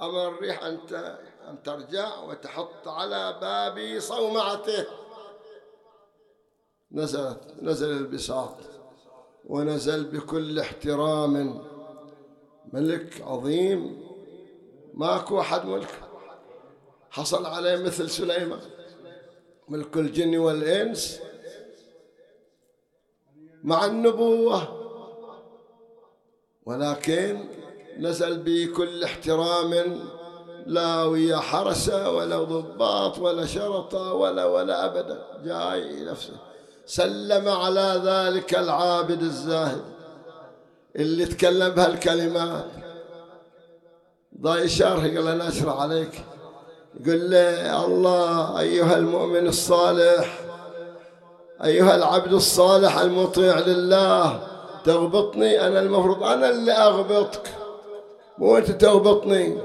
أمر 0.00 0.28
الريح 0.28 0.62
أن 0.62 0.78
أن 1.48 1.62
ترجع 1.62 2.20
وتحط 2.20 2.88
على 2.88 3.38
باب 3.40 4.00
صومعته. 4.00 4.86
نزلت 6.92 7.40
نزل 7.62 7.90
البساط 7.90 8.56
ونزل 9.44 10.04
بكل 10.04 10.60
احترام. 10.60 11.64
ملك 12.72 13.22
عظيم. 13.22 14.08
ماكو 14.94 15.40
أحد 15.40 15.66
ملك. 15.66 16.00
حصل 17.10 17.46
عليه 17.46 17.76
مثل 17.76 18.10
سليمان. 18.10 18.77
ملك 19.68 19.96
الجن 19.96 20.36
والإنس 20.36 21.20
مع 23.64 23.84
النبوة. 23.84 24.78
ولكن 26.66 27.44
نزل 27.98 28.38
بكل 28.38 29.04
احترام 29.04 30.00
لا 30.66 31.04
ويا 31.04 31.36
حرسة 31.36 32.10
ولا 32.10 32.42
ضباط 32.42 33.18
ولا 33.18 33.46
شرطة 33.46 34.12
ولا 34.12 34.44
ولا 34.44 34.84
أبدا. 34.84 35.26
جاي 35.44 36.04
نفسه. 36.04 36.36
سلم 36.86 37.48
على 37.48 38.02
ذلك 38.04 38.54
العابد 38.54 39.22
الزاهد 39.22 39.84
اللي 40.96 41.26
تكلم 41.26 41.68
بهالكلمات. 41.68 42.70
ضاي 44.40 44.68
شرح 44.68 45.04
قال 45.04 45.28
أنا 45.28 45.48
أشرح 45.48 45.80
عليك. 45.80 46.24
يقول 46.94 47.30
له 47.30 47.84
الله 47.84 48.60
أيها 48.60 48.96
المؤمن 48.96 49.46
الصالح 49.46 50.38
أيها 51.64 51.94
العبد 51.94 52.32
الصالح 52.32 52.98
المطيع 52.98 53.58
لله 53.58 54.40
تغبطني 54.84 55.66
أنا 55.66 55.80
المفروض 55.80 56.22
أنا 56.22 56.50
اللي 56.50 56.72
أغبطك. 56.72 57.54
مو 58.38 58.56
أنت 58.56 58.70
تغبطني. 58.70 59.58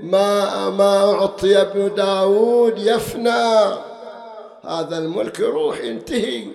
ما 0.00 0.70
ما 0.70 1.12
أعطي 1.12 1.60
ابن 1.60 1.94
داود 1.94 2.78
يفنى. 2.78 3.74
هذا 4.64 4.98
الملك 4.98 5.40
يروح 5.40 5.80
ينتهي. 5.80 6.46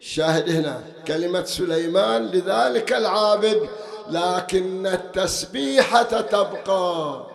الشاهد 0.00 0.50
هنا 0.50 0.80
كلمة 1.06 1.44
سليمان 1.44 2.26
لذلك 2.26 2.92
العابد 2.92 3.68
لكن 4.10 4.86
التسبيحة 4.86 6.02
تبقى. 6.02 7.26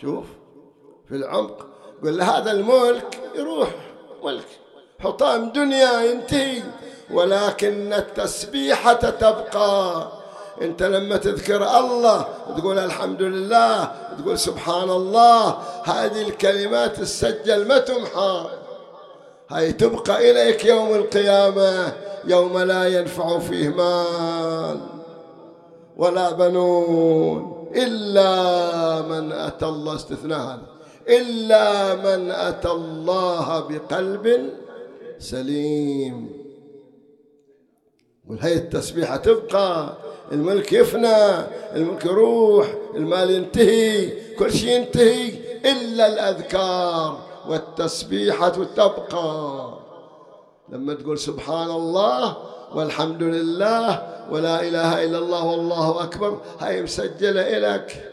شوف. 0.00 0.24
في 1.12 1.18
العمق 1.18 1.66
قل 2.04 2.22
هذا 2.22 2.50
الملك 2.50 3.20
يروح. 3.34 3.68
ملك 4.24 4.46
حطام 5.00 5.50
دنيا 5.52 6.00
ينتهي 6.00 6.62
ولكن 7.10 7.92
التسبيحة 7.92 8.92
تبقى. 8.92 10.08
انت 10.62 10.82
لما 10.82 11.16
تذكر 11.16 11.78
الله 11.78 12.28
تقول 12.56 12.78
الحمد 12.78 13.22
لله 13.22 13.92
تقول 14.18 14.38
سبحان 14.38 14.90
الله 14.90 15.58
هذه 15.84 16.22
الكلمات 16.22 16.96
تسجل 16.96 17.68
ما 17.68 17.78
تمحى. 17.78 18.46
هاي 19.50 19.72
تبقى 19.72 20.30
إليك 20.30 20.64
يوم 20.64 20.94
القيامة 20.94 21.92
يوم 22.24 22.58
لا 22.58 22.88
ينفع 22.98 23.38
فيه 23.38 23.68
مال 23.68 24.80
ولا 25.96 26.30
بنون 26.30 27.68
إلا 27.76 29.00
من 29.00 29.32
أتى 29.32 29.66
الله 29.66 29.94
استثناء 29.94 30.38
هذا. 30.38 30.71
إلا 31.08 31.94
من 31.94 32.30
أتى 32.30 32.70
الله 32.70 33.60
بقلب 33.60 34.50
سليم. 35.18 36.42
وهي 38.28 38.54
التسبيحة 38.54 39.16
تبقى 39.16 39.92
الملك 40.32 40.72
يفنى 40.72 41.16
الملك 41.76 42.04
يروح 42.04 42.74
المال 42.94 43.30
ينتهي 43.30 44.10
كل 44.34 44.52
شيء 44.52 44.70
ينتهي 44.70 45.28
إلا 45.64 46.06
الأذكار 46.06 47.18
والتسبيحة 47.48 48.48
تبقى. 48.48 49.78
لما 50.68 50.94
تقول 50.94 51.18
سبحان 51.18 51.70
الله 51.70 52.36
والحمد 52.74 53.22
لله 53.22 54.02
ولا 54.30 54.62
إله 54.68 55.04
إلا 55.04 55.18
الله 55.18 55.44
والله 55.44 56.02
أكبر 56.02 56.40
هاي 56.58 56.82
مسجلة 56.82 57.58
إلك. 57.58 58.11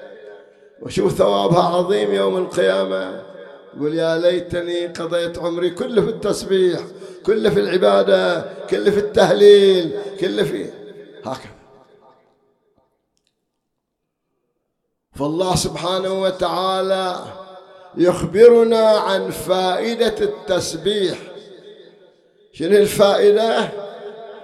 وشوف 0.81 1.13
ثوابها 1.13 1.63
عظيم 1.63 2.13
يوم 2.13 2.37
القيامة؟ 2.37 3.23
يقول 3.77 3.93
يا 3.93 4.17
ليتني 4.17 4.87
قضيت 4.87 5.37
عمري 5.37 5.69
كله 5.69 6.01
في 6.01 6.09
التسبيح 6.09 6.79
كله 7.25 7.49
في 7.49 7.59
العبادة 7.59 8.45
كله 8.69 8.91
في 8.91 8.97
التهليل 8.97 9.99
كله 10.19 10.43
في 10.43 10.69
هكذا. 11.25 11.59
فالله 15.15 15.55
سبحانه 15.55 16.21
وتعالى 16.21 17.15
يخبرنا 17.97 18.87
عن 18.87 19.29
فائدة 19.29 20.15
التسبيح. 20.21 21.17
شنو 22.53 22.77
الفائدة؟ 22.77 23.69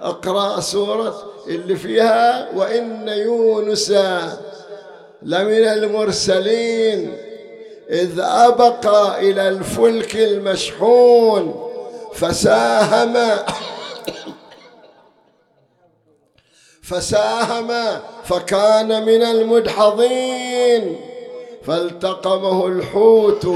أقرأ 0.00 0.60
سورة 0.60 1.32
اللي 1.46 1.76
فيها 1.76 2.56
وإن 2.56 3.08
يونس 3.08 3.90
لمن 5.26 5.64
المرسلين 5.64 7.16
إذ 7.90 8.20
أبق 8.20 8.86
إلى 9.18 9.48
الفلك 9.48 10.16
المشحون 10.16 11.70
فساهم 12.14 13.16
فساهم 16.88 17.72
فكان 18.24 19.06
من 19.06 19.22
المدحضين 19.22 20.96
فالتقمه 21.64 22.66
الحوت 22.66 23.46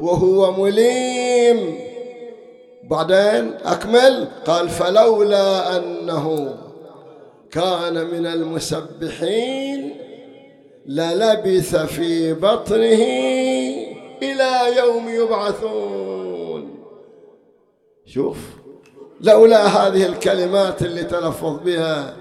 وهو 0.00 0.52
مليم. 0.52 1.78
بعدين 2.84 3.54
أكمل. 3.64 4.28
قال 4.46 4.68
فلولا 4.68 5.76
أنه 5.76 6.54
كان 7.50 7.94
من 8.06 8.26
المسبحين. 8.26 10.07
للبث 10.88 11.76
في 11.76 12.32
بطنه 12.34 13.02
إلى 14.22 14.76
يوم 14.78 15.08
يبعثون. 15.08 16.84
شوف 18.06 18.36
لولا 19.20 19.66
هذه 19.66 20.06
الكلمات 20.06 20.82
اللي 20.82 21.04
تلفظ 21.04 21.58
بها 21.64 22.16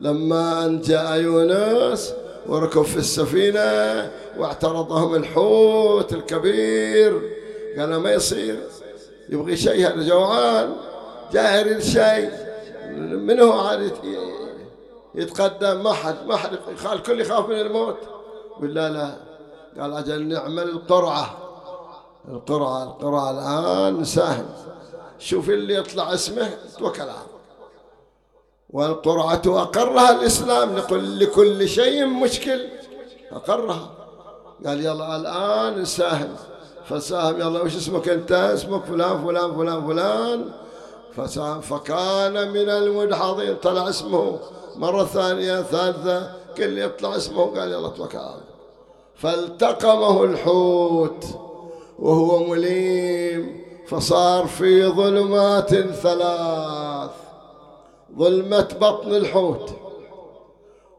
لما 0.00 0.66
أن 0.66 0.80
جاء 0.80 1.20
يونس 1.20 2.14
وركب 2.46 2.82
في 2.82 2.96
السفينة 2.96 4.10
واعترضهم 4.38 5.14
الحوت 5.14 6.12
الكبير. 6.12 7.20
قال 7.78 7.96
ما 7.96 8.12
يصير؟ 8.12 8.58
يبغي 9.28 9.56
شيء 9.56 9.86
هذا 9.86 10.08
جوعان؟ 10.08 10.72
جاي 11.32 11.60
يريد 11.60 11.82
شيء 11.82 12.30
من 12.98 13.40
هو 13.40 13.52
يتقدم 15.16 15.82
ما 15.82 15.92
حد 15.92 16.26
ما 16.26 16.36
حد 16.36 16.58
الكل 16.92 17.20
يخاف 17.20 17.48
من 17.48 17.60
الموت. 17.60 17.96
ولا 18.60 18.90
لا 18.90 19.16
قال 19.80 19.92
أجل 19.92 20.28
نعمل 20.28 20.62
القرعة 20.62 21.36
القرعة 22.28 22.82
القرعة 22.82 23.30
الآن 23.30 24.04
سهل. 24.04 24.46
شوف 25.18 25.50
اللي 25.50 25.74
يطلع 25.74 26.14
اسمه 26.14 26.50
توكل 26.78 27.00
على 27.00 27.12
والقرعة 28.70 29.42
أقرها 29.46 30.10
الإسلام. 30.10 30.76
نقول 30.76 31.18
لكل 31.18 31.68
شيء 31.68 32.06
مشكل. 32.06 32.68
أقرها. 33.32 33.90
قال 34.66 34.80
يلا 34.80 35.16
الآن 35.16 35.84
سهل 35.84 36.28
فساهم 36.84 37.40
يلا 37.40 37.62
وش 37.62 37.76
اسمك 37.76 38.08
أنت؟ 38.08 38.32
اسمك 38.32 38.84
فلان 38.84 39.24
فلان 39.24 39.56
فلان 39.56 39.86
فلان. 39.86 40.52
فساهم 41.16 41.60
فكان 41.60 42.50
من 42.50 42.68
المدحضين 42.68 43.56
طلع 43.56 43.88
اسمه. 43.88 44.38
مرة 44.78 45.04
ثانية 45.04 45.62
ثالثة 45.62 46.30
كل 46.56 46.78
يطلع 46.78 47.16
اسمه 47.16 47.44
قال 47.44 47.72
يلا 47.72 47.88
توكل 47.88 48.18
فالتقمه 49.14 50.24
الحوت 50.24 51.24
وهو 51.98 52.44
مليم 52.44 53.64
فصار 53.86 54.46
في 54.46 54.86
ظلمات 54.86 55.74
ثلاث. 55.74 57.10
ظلمة 58.18 58.68
بطن 58.80 59.14
الحوت 59.14 59.70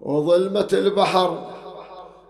وظلمة 0.02 0.68
البحر 0.74 1.52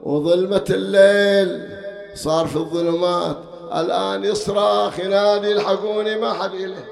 وظلمة 0.03 0.65
الليل. 0.69 1.69
صار 2.15 2.47
في 2.47 2.55
الظلمات. 2.55 3.37
الآن 3.75 4.23
يصرخ 4.23 4.99
ينادي 4.99 5.51
الحقوني 5.51 6.17
ما 6.17 6.33
حد 6.33 6.53
إليه. 6.53 6.87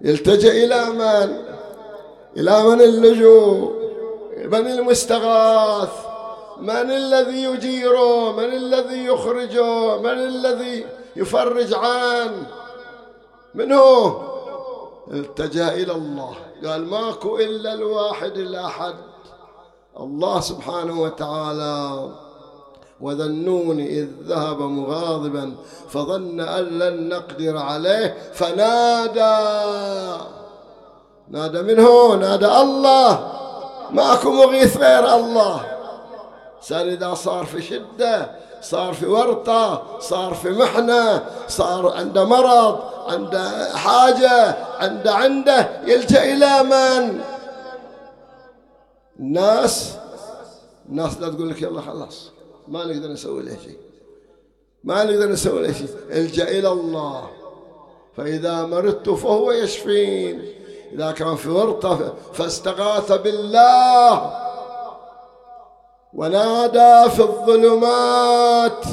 يلتجئ 0.00 0.64
إلى 0.64 0.84
من 0.84 1.45
إلى 2.36 2.62
من 2.62 2.80
اللجوء؟ 2.80 3.72
من 4.44 4.66
المستغاث؟ 4.66 5.92
من 6.60 6.90
الذي 6.90 7.42
يجيره؟ 7.44 8.32
من 8.32 8.44
الذي 8.44 9.04
يخرجه؟ 9.04 10.00
من 10.00 10.18
الذي 10.18 10.86
يفرج 11.16 11.74
عنه 11.74 12.46
من 13.54 13.72
هو؟ 13.72 14.16
التجأ 15.10 15.74
إلى 15.74 15.92
الله. 15.92 16.34
قال 16.64 16.86
ماكو 16.86 17.38
إلا 17.38 17.74
الواحد 17.74 18.36
الأحد. 18.36 18.94
الله 20.00 20.40
سبحانه 20.40 21.02
وتعالى 21.02 22.10
وذا 23.00 23.24
النون 23.24 23.80
إذ 23.80 24.08
ذهب 24.22 24.60
مغاضبا 24.62 25.54
فظن 25.88 26.40
أن 26.40 26.64
لن 26.64 27.08
نقدر 27.08 27.56
عليه 27.56 28.16
فنادى. 28.32 29.56
نادى 31.30 31.62
من 31.62 31.80
هو 31.80 32.14
نادى 32.14 32.46
الله. 32.46 33.32
ماكو 33.90 34.30
مغيث 34.30 34.76
غير 34.76 35.14
الله. 35.14 35.66
صار 36.60 36.86
إذا 36.86 37.14
صار 37.14 37.44
في 37.44 37.62
شدة 37.62 38.30
صار 38.60 38.94
في 38.94 39.06
ورطة 39.06 39.98
صار 40.00 40.34
في 40.34 40.50
محنة 40.50 41.26
صار 41.48 41.92
عنده 41.92 42.24
مرض 42.24 42.80
عنده 43.06 43.76
حاجة 43.76 44.56
عنده 44.78 45.14
عنده 45.14 45.82
يلجأ 45.86 46.24
إلى 46.24 46.62
من؟ 46.62 47.20
الناس. 49.20 49.94
الناس 50.88 51.20
لا 51.20 51.28
تقول 51.28 51.50
لك 51.50 51.62
يلا 51.62 51.80
خلاص 51.80 52.30
ما 52.68 52.84
نقدر 52.84 53.08
نسوي 53.08 53.42
له 53.42 53.56
شيء. 53.64 53.78
ما 54.84 55.04
نقدر 55.04 55.28
نسوي 55.28 55.66
له 55.66 55.72
شيء. 55.72 55.88
الجأ 56.10 56.48
إلى 56.48 56.68
الله. 56.68 57.30
فإذا 58.16 58.66
مرضت 58.66 59.10
فهو 59.10 59.52
يشفين. 59.52 60.42
إذا 60.92 61.10
كان 61.10 61.36
في 61.36 61.48
ورطة 61.48 62.14
فاستغاث 62.32 63.12
بالله 63.12 64.32
ونادى 66.14 67.10
في 67.10 67.22
الظلمات 67.22 68.84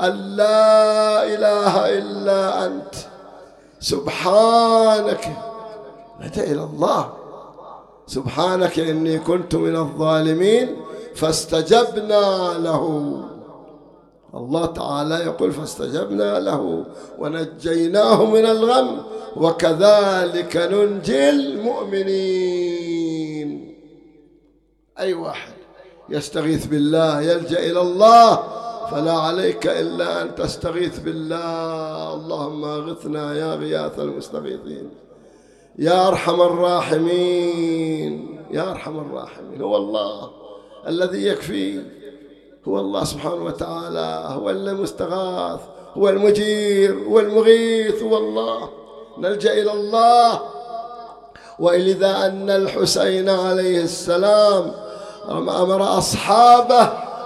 أن 0.00 0.36
لا 0.36 1.24
إله 1.24 1.98
إلا 1.98 2.66
أنت. 2.66 2.94
سبحانك. 3.80 5.36
لجأ 6.20 6.44
إلى 6.44 6.62
الله؟ 6.62 7.12
سبحانك 8.06 8.78
إني 8.78 9.18
كنت 9.18 9.54
من 9.54 9.76
الظالمين 9.76 10.76
فاستجبنا 11.16 12.54
له. 12.58 13.14
الله 14.34 14.66
تعالى 14.66 15.14
يقول 15.14 15.52
فاستجبنا 15.52 16.40
له 16.40 16.84
ونجيناه 17.18 18.24
من 18.24 18.46
الغم 18.46 19.02
وكذلك 19.36 20.56
ننجي 20.56 21.30
المؤمنين. 21.30 22.68
أي 24.98 25.14
واحد 25.14 25.52
يستغيث 26.08 26.66
بالله 26.66 27.20
يلجأ 27.20 27.58
إلى 27.58 27.80
الله 27.80 28.42
فلا 28.90 29.12
عليك 29.12 29.66
إلا 29.66 30.22
أن 30.22 30.34
تستغيث 30.34 30.98
بالله. 30.98 32.14
اللهم 32.14 32.64
أغثنا 32.64 33.34
يا 33.36 33.54
غياث 33.54 33.98
المستغيثين. 33.98 34.90
يا 35.78 36.08
أرحم 36.08 36.40
الراحمين. 36.40 38.38
يا 38.50 38.70
أرحم 38.70 38.98
الراحمين. 38.98 39.62
هو 39.62 39.76
الله 39.76 40.30
الذي 40.88 41.26
يكفي. 41.26 42.01
هو 42.68 42.80
الله 42.80 43.04
سبحانه 43.04 43.44
وتعالى 43.44 44.24
هو 44.28 44.50
المستغاث 44.50 45.60
هو 45.98 46.08
المجير 46.08 47.04
هو 47.08 47.20
المغيث 47.20 48.02
هو 48.02 48.16
الله. 48.16 48.68
نلجأ 49.18 49.52
إلى 49.52 49.72
الله. 49.72 50.40
وإذا 51.58 52.26
أن 52.26 52.50
الحسين 52.50 53.28
عليه 53.28 53.82
السلام 53.82 54.72
أمر 55.30 55.98
أصحابه 55.98 56.84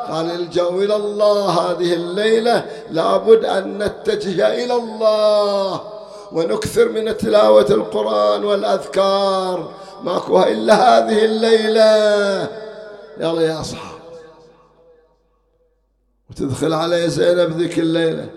قال 0.08 0.30
الجو 0.30 0.82
إلى 0.82 0.96
الله 0.96 1.50
هذه 1.50 1.92
الليلة 1.94 2.66
لابد 2.90 3.44
أن 3.44 3.78
نتجه 3.78 4.64
إلى 4.64 4.74
الله 4.74 5.80
ونكثر 6.32 6.88
من 6.88 7.16
تلاوة 7.16 7.66
القرآن 7.70 8.44
والأذكار. 8.44 9.70
ماكو 10.02 10.42
إلا 10.42 10.74
هذه 10.74 11.24
الليلة. 11.24 12.48
يلا 13.20 13.42
يا 13.42 13.60
أصحاب. 13.60 13.95
وتدخل 16.30 16.72
علي 16.72 17.08
زينب 17.08 17.50
ذيك 17.58 17.78
الليلة. 17.78 18.28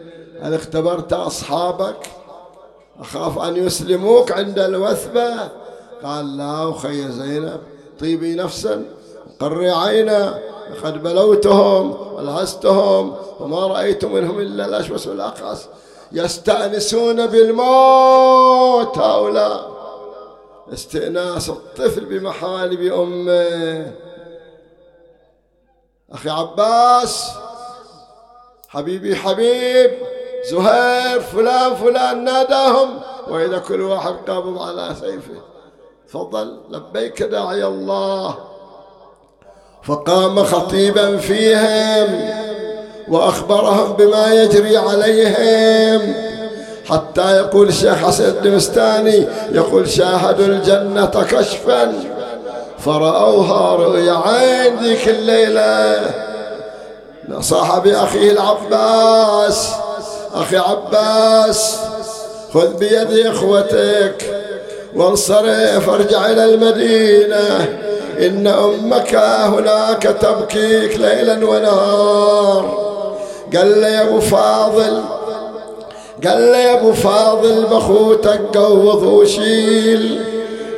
هل 0.42 0.54
اختبرت 0.54 1.14
أصحابك 1.14 2.10
أخاف 3.00 3.40
أن 3.40 3.56
يسلموك 3.56 4.32
عند 4.32 4.60
الوثبة. 4.60 5.50
قال 6.04 6.38
لا 6.38 6.70
أخي 6.72 7.12
زينب 7.12 7.60
طيبي 8.00 8.36
نفسا 8.36 8.86
قري 9.40 9.72
عينا 9.72 10.40
لقد 10.72 11.04
بلوتهم 11.04 12.14
ولهستهم 12.14 13.16
وما 13.40 13.68
رأيت 13.68 14.06
منهم 14.06 14.40
إلا 14.40 14.66
الأشوس 14.66 15.08
والأقص 15.08 15.68
يستأنسون 16.12 17.28
بالموت 17.28 18.98
هؤلاء. 18.98 19.80
استئناس 20.74 21.50
الطفل 21.50 22.06
بمحالب 22.06 22.82
أمه. 22.94 23.92
أخي 26.12 26.30
عباس 26.30 27.32
حبيبي 28.70 29.16
حبيب 29.16 29.92
زهير 30.52 31.20
فلان 31.20 31.76
فلان 31.76 32.24
ناداهم 32.24 32.90
وإذا 33.28 33.58
كل 33.58 33.82
واحد 33.82 34.16
قابض 34.28 34.62
على 34.62 34.96
سيفه. 35.00 35.42
تفضل 36.10 36.58
لبيك 36.70 37.24
داعي 37.24 37.66
الله. 37.66 38.38
فقام 39.84 40.44
خطيبا 40.44 41.18
فيهم 41.18 42.30
وأخبرهم 43.08 43.94
بما 43.94 44.34
يجري 44.34 44.78
عليهم. 44.78 46.14
حتى 46.90 47.38
يقول 47.38 47.68
الشيخ 47.68 47.94
حسن 47.94 48.26
الدمستاني 48.26 49.28
يقول 49.52 49.90
شاهدوا 49.90 50.46
الجنة 50.46 51.06
كشفا 51.06 51.94
فرأوها 52.78 53.76
رؤيا 53.76 54.14
عين 54.14 54.80
ذيك 54.80 55.10
الليلة. 55.10 56.29
نصح 57.30 57.78
بأخيه 57.78 58.32
العباس. 58.32 59.70
أخي 60.34 60.58
عباس 60.58 61.78
خذ 62.54 62.74
بيد 62.74 63.28
إخوتك 63.28 64.36
وانصرف 64.96 65.90
ارجع 65.90 66.26
إلى 66.26 66.46
المدينة. 66.46 67.80
إن 68.20 68.48
أمك 68.48 69.16
هناك 69.16 70.04
تبكيك 70.04 70.98
ليلا 70.98 71.46
ونهار 71.46 72.90
قال 73.56 73.82
لي 73.82 73.94
يا 73.94 74.02
أبو 74.02 74.20
فاضل 74.20 75.02
قال 76.28 76.42
لي 76.42 76.64
يا 76.64 76.80
أبو 76.80 76.94
فاضل 76.94 77.64
بخوتك 77.64 78.58
قوض 78.58 79.04
وشيل 79.04 80.24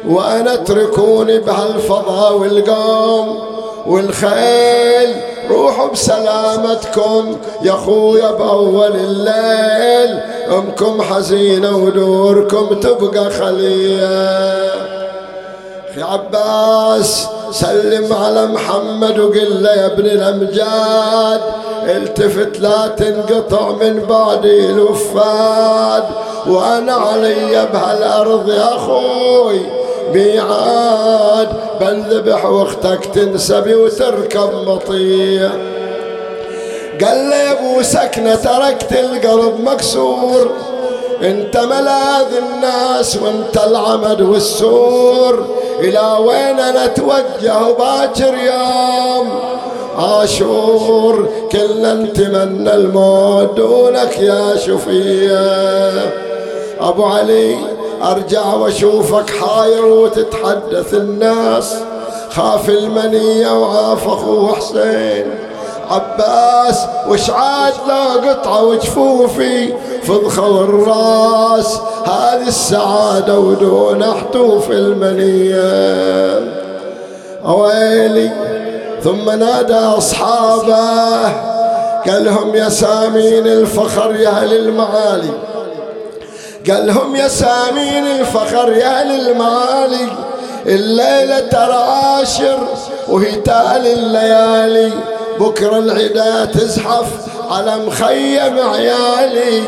وأنا 0.08 0.54
أتركوني 0.54 1.40
بهالفضاء 1.40 2.34
والقوم 2.34 3.40
والخيل. 3.88 5.31
روحوا 5.50 5.88
بسلامتكم 5.88 7.38
يا 7.62 7.72
خويا 7.72 8.32
بأول 8.32 8.96
الليل. 8.96 10.20
أمكم 10.52 11.02
حزينة 11.02 11.78
ودوركم 11.78 12.80
تبقى 12.80 13.30
خلية. 13.30 14.72
أخي 15.92 16.02
عباس 16.02 17.28
سلم 17.52 18.14
على 18.14 18.46
محمد 18.46 19.20
وقل 19.20 19.64
له 19.64 19.74
يا 19.74 19.86
ابن 19.86 20.06
الأمجاد 20.06 21.42
التفت 21.84 22.60
لا 22.60 22.88
تنقطع 22.88 23.72
من 23.72 24.06
بعدي 24.10 24.70
الوفاد. 24.70 26.04
وأنا 26.48 26.94
علي 26.94 27.68
بهالأرض 27.74 28.50
يا 28.50 28.76
أخوي 28.76 29.81
ميعاد 30.14 31.50
بنذبح 31.82 32.46
واختك 32.46 33.06
تنسبي 33.06 33.76
وتركب 33.76 34.54
مطيع. 34.68 35.50
قال 37.02 37.30
لي 37.30 37.52
أبو 37.52 37.82
سكنة 37.82 38.36
تركت 38.36 38.94
القلب 38.94 39.60
مكسور. 39.60 40.52
أنت 41.22 41.58
ملاذ 41.58 42.28
الناس 42.38 43.18
وأنت 43.18 43.58
العمد 43.68 44.22
والسور. 44.22 45.46
إلى 45.80 46.18
وين 46.20 46.60
أنا 46.60 46.86
أتوجه 46.86 47.72
باكر 47.80 48.34
يوم؟ 48.34 49.40
عاشور 49.98 51.30
كلنا 51.52 51.94
نتمنى 51.94 52.74
الموت 52.74 53.58
دونك 53.58 54.20
يا 54.20 54.56
شفيه 54.56 56.12
أبو 56.80 57.04
علي 57.04 57.56
أرجع 58.04 58.54
وأشوفك 58.54 59.30
حاير 59.30 59.86
وتتحدث 59.86 60.94
الناس. 60.94 61.76
خاف 62.30 62.70
المنية 62.70 63.62
وعاف 63.62 64.08
اخوه 64.08 64.56
حسين 64.56 65.26
عباس 65.90 66.86
وش 67.10 67.30
عاد 67.30 67.74
لا 67.88 68.32
قطعة 68.32 68.64
وجفوفي؟ 68.64 69.74
فضخة 70.04 70.50
والراس. 70.50 71.80
هذه 72.06 72.48
السعادة 72.48 73.40
ودون 73.40 74.04
حتوف 74.04 74.72
المنية. 74.72 75.62
أويلي. 77.46 78.32
ثم 79.04 79.30
نادى 79.30 79.74
أصحابه. 79.74 81.24
قال 82.08 82.26
لهم 82.26 82.56
يا 82.56 82.70
سامين 82.70 83.48
الفخر 83.48 84.16
يا 84.16 84.30
أهل 84.30 84.54
المعالي. 84.54 85.32
قال 86.70 86.88
لهم 86.88 87.16
يا 87.16 87.28
سامين 87.28 88.08
الفخر 88.20 88.72
يا 88.74 89.02
أهل 89.02 89.30
المعالي 89.30 90.08
الليلة 90.66 91.40
ترى 91.40 91.74
عاشر 91.74 92.60
وهي 93.08 93.32
تالي 93.32 93.94
الليالي. 93.94 94.92
بكرة 95.40 95.78
العدا 95.78 96.46
تزحف 96.46 97.08
على 97.52 97.78
مخيم 97.78 98.60
عيالي. 98.60 99.64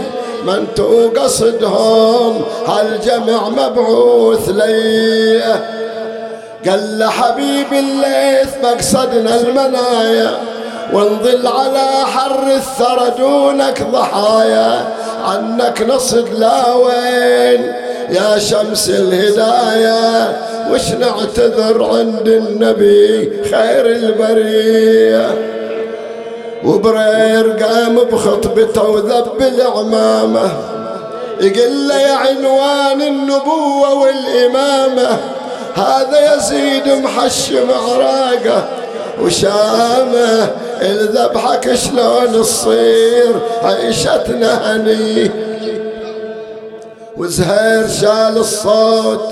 انتو 0.48 1.10
قصدهم 1.18 2.42
هالجمع 2.68 3.50
مبعوث 3.50 4.50
لي. 4.50 5.42
قال 6.70 7.00
له 7.00 7.10
حبيبي 7.10 7.80
الليث 7.80 8.50
مقصدنا 8.64 9.36
المنايا 9.36 10.38
ونظل 10.94 11.48
على 11.48 11.88
حر 12.06 12.48
الثرى 12.48 13.10
دونك 13.18 13.84
ضحايا. 13.92 14.88
عنك 15.24 15.82
نصد 15.82 16.30
لا 16.40 16.74
وين؟ 16.74 17.74
يا 18.10 18.40
شمس 18.40 18.90
الهداية 18.90 20.38
وش 20.72 20.92
نعتذر 20.92 21.84
عند 21.84 22.28
النبي 22.28 23.44
خير 23.44 23.86
البرية؟ 23.86 25.54
وبرير 26.66 27.52
قام 27.52 27.96
بخطبته 27.96 28.84
وذب 28.84 29.42
العمامة 29.42 30.52
يقول 31.42 31.88
له 31.88 32.00
يا 32.00 32.14
عنوان 32.14 33.02
النبوة 33.02 33.94
والإمامة 33.94 35.18
هذا 35.76 36.36
يزيد 36.36 36.88
محشم 36.88 37.68
عراقه 37.72 38.68
وشامه. 39.22 40.50
الذبحك 40.92 41.76
شلون 41.76 42.42
تصير 42.42 43.36
عيشتنا 43.64 44.76
هني. 44.76 45.32
وزهير 47.18 47.88
شال 47.88 48.38
الصوت 48.38 49.30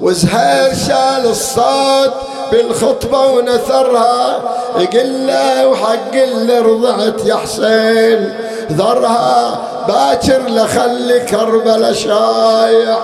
وزهير 0.00 0.74
شال 0.74 1.30
الصوت 1.30 2.12
بالخطبة 2.52 3.26
ونثرها. 3.26 4.40
يقول 4.78 5.26
له 5.26 5.68
وحق 5.68 6.14
اللي 6.14 6.58
رضعت 6.58 7.24
يا 7.24 7.34
حسين. 7.34 8.34
ذرها 8.72 9.60
باكر 9.88 10.42
لخلي 10.48 11.20
كربلا 11.20 11.92
شايع 11.92 12.98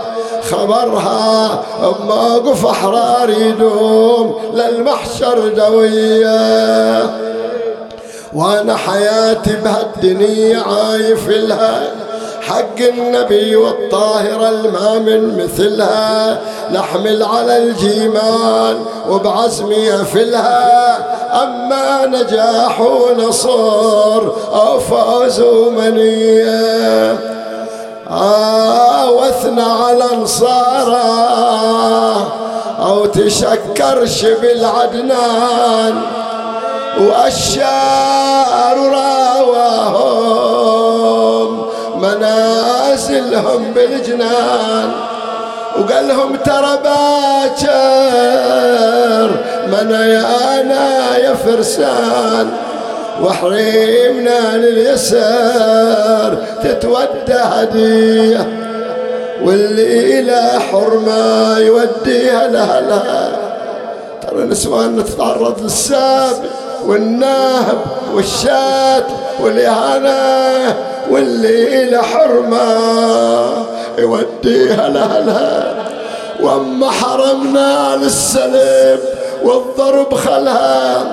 خبرها 0.51 1.63
بموقف 1.83 2.67
أحرار 2.67 3.31
يدوم 3.31 4.41
للمحشر 4.55 5.49
دوية. 5.49 7.27
وأنا 8.33 8.77
حياتي 8.77 9.57
بهالدنيا 9.57 10.61
عايف 10.61 11.29
لها 11.29 11.83
حق 12.41 12.79
النبي 12.81 13.57
والطاهرة 13.57 14.49
الما 14.49 14.99
من 14.99 15.45
مثلها. 15.45 16.39
نحمل 16.73 17.23
على 17.23 17.57
الجيمان 17.57 18.85
وبعزمي 19.09 19.95
أفلها. 19.95 20.97
أما 21.43 22.07
نجاح 22.07 22.81
ونصر 22.81 24.23
أو 24.55 24.81
فوز 24.81 25.41
ومنية 25.41 27.19
آه 28.11 29.11
واثنى 29.11 29.63
على 29.63 30.05
انصاره 30.15 30.97
أو 32.81 33.07
تشكرش 33.07 34.25
بالعدنان. 34.25 36.03
وأشار 37.01 38.77
راواهم 39.97 40.37
منازلهم 41.97 43.73
بالجنان 43.75 44.93
وقال 45.79 46.09
لهم 46.09 46.37
ترى 46.37 46.79
باكر 46.85 47.77
من 49.67 49.93
أنا 49.93 51.17
يا 51.17 51.35
فرسان 51.35 52.51
وحريمنا 53.23 54.57
لليسار 54.57 56.37
تتودى 56.63 57.33
هدية 57.33 58.47
واللي 59.43 60.21
إلى 60.21 60.61
حرمة 60.71 61.59
يوديها 61.59 62.49
لها. 62.49 63.39
ترى 64.23 64.45
نسوان 64.45 65.05
تتعرض 65.05 65.63
للساب 65.63 66.37
والنهب 66.87 67.79
والشات 68.15 69.07
والإهانة 69.41 70.77
واللي 71.11 71.83
إلى 71.83 72.03
حرمة. 72.03 72.69
يوديها 73.99 74.89
لأهلها. 74.89 75.75
وأما 76.41 76.91
حرمنا 76.91 77.97
للسلب 78.03 79.01
والضرب 79.43 80.15
خلها. 80.15 81.05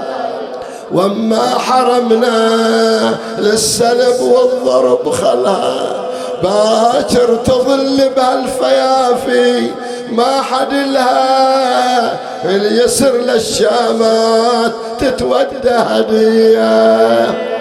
وأما 0.92 1.50
حرمنا 1.60 2.60
للسلب 3.38 4.22
والضرب 4.22 5.10
خلها. 5.10 6.04
باكر 6.44 7.36
تظل 7.46 8.10
بهالفيافي 8.18 9.68
ما 10.16 10.42
حد 10.42 10.74
لها 10.74 12.20
اليسر 12.46 13.18
للشامات 13.18 14.72
تتودى 15.00 15.70
هدية. 15.70 17.54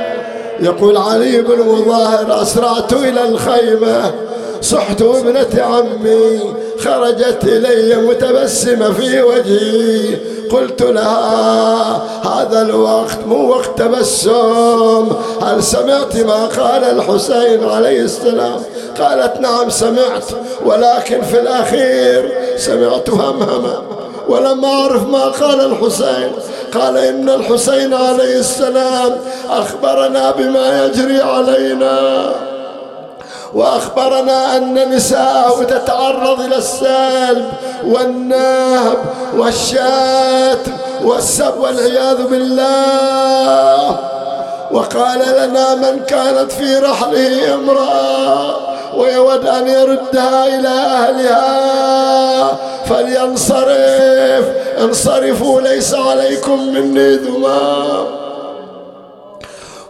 يقول 0.60 0.96
علي 0.96 1.40
بن 1.40 1.58
مظاهر 1.58 2.42
أسرعت 2.42 2.92
إلى 2.92 3.28
الخيمة 3.28 4.10
صحت 4.62 5.02
ابنة 5.02 5.62
عمي 5.62 6.54
خرجت 6.78 7.44
إلي 7.44 7.96
متبسمة 7.96 8.92
في 8.92 9.22
وجهي. 9.22 10.16
قلت 10.50 10.82
لها 10.82 12.02
هذا 12.24 12.62
الوقت 12.62 13.18
مو 13.26 13.48
وقت 13.50 13.78
تبسم. 13.78 15.08
هل 15.42 15.62
سمعت 15.62 16.16
ما 16.16 16.46
قال 16.46 16.84
الحسين 16.84 17.68
عليه 17.68 18.00
السلام؟ 18.00 18.62
قالت 19.00 19.40
نعم 19.40 19.70
سمعت 19.70 20.24
ولكن 20.64 21.22
في 21.22 21.40
الأخير 21.40 22.32
سمعت 22.56 23.10
همهمة 23.10 23.82
ولم 24.28 24.64
أعرف 24.64 25.08
ما 25.08 25.24
قال 25.24 25.60
الحسين. 25.60 26.32
قال 26.74 26.96
إن 26.96 27.28
الحسين 27.28 27.94
عليه 27.94 28.38
السلام 28.38 29.20
أخبرنا 29.50 30.30
بما 30.30 30.84
يجري 30.84 31.20
علينا. 31.20 32.32
وأخبرنا 33.54 34.56
أن 34.56 34.94
نساءه 34.94 35.62
تتعرض 35.62 36.40
إلى 36.40 36.56
السلب 36.56 37.48
والنهب 37.86 38.98
والشاتم 39.36 40.72
والسب 41.04 41.54
والعياذ 41.58 42.22
بالله. 42.22 43.98
وقال 44.70 45.18
لنا 45.18 45.74
من 45.74 46.04
كانت 46.04 46.52
في 46.52 46.76
رحله 46.76 47.54
امرأة 47.54 48.56
ويود 48.96 49.46
أن 49.46 49.68
يردها 49.68 50.46
إلى 50.46 50.68
أهلها 50.68 52.58
فلينصرف. 52.86 54.44
انصرفوا 54.80 55.60
ليس 55.60 55.94
عليكم 55.94 56.68
مني 56.74 57.16
ذمام. 57.16 58.21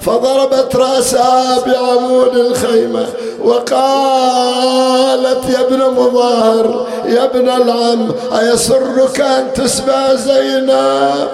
فضربت 0.07 0.77
رأسها 0.77 1.59
بعمود 1.67 2.37
الخيمة 2.37 3.07
وقالت 3.45 5.41
يا 5.49 5.61
ابن 5.61 5.79
مظاهر 5.79 6.87
يا 7.05 7.25
ابن 7.25 7.49
العم 7.49 8.09
أيسرك 8.38 9.21
أن 9.21 9.53
تسبى 9.55 10.17
زينب؟ 10.17 11.29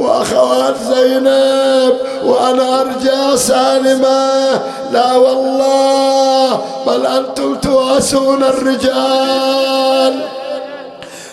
وأخوات 0.00 0.74
زينب 0.94 1.94
وأنا 2.24 2.80
أرجع 2.80 3.36
سالمة. 3.36 4.60
لا 4.92 5.16
والله 5.16 6.60
بل 6.86 7.06
أنتم 7.06 7.54
تواسون 7.54 8.42
الرجال. 8.42 10.14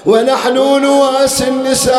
ونحن 0.05 0.57
نواسي 0.57 1.47
النساء. 1.47 1.93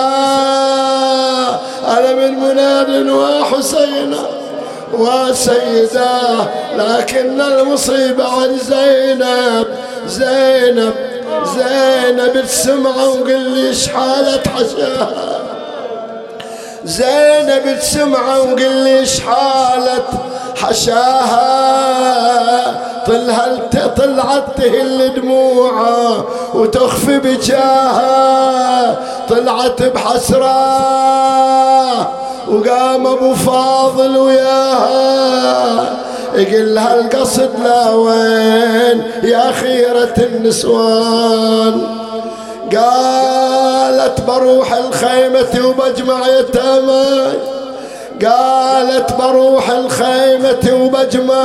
أنا 1.87 2.13
من 2.15 2.39
مناد 2.39 3.09
وحسين 3.09 4.17
وسيدة 5.01 6.21
لكن 6.77 7.41
المصيبة 7.41 8.25
عن 8.29 8.59
زينب 8.59 9.67
زينب 10.07 10.95
زينب 11.45 12.45
تسمع 12.47 13.05
وقل 13.05 13.41
لي 13.41 13.69
إيش 13.69 13.89
حالة 13.89 14.43
حشاها؟ 14.57 15.41
زينب 16.85 17.79
تسمع 17.81 18.37
وقل 18.37 18.73
لي 18.73 18.99
إيش 18.99 19.21
حالة 19.21 20.03
حشاها؟ 20.57 21.45
طلعت 23.07 23.77
طلعت 24.01 24.45
تهل 24.57 25.15
دموعه 25.17 26.27
وتخفي 26.55 27.19
بجاها 27.19 28.97
طلعت 29.29 29.83
بحسره 29.83 30.55
وقام 32.49 33.07
أبو 33.07 33.35
فاضل 33.35 34.19
وياها 34.19 35.97
يقول 36.35 36.75
لها 36.75 37.01
القصد 37.01 37.51
لا 37.65 37.91
وين 37.91 39.03
يا 39.23 39.53
خيرة 39.53 40.15
النسوان؟ 40.19 41.87
قال 42.73 43.75
قالت 43.95 44.21
بروح 44.21 44.73
الخيمة 44.73 45.67
وبجمع 45.67 46.29
يتاماي 46.29 47.33
قالت 48.25 49.13
بروح 49.19 49.71
الخيمة 49.71 50.85
وبجمع 50.85 51.45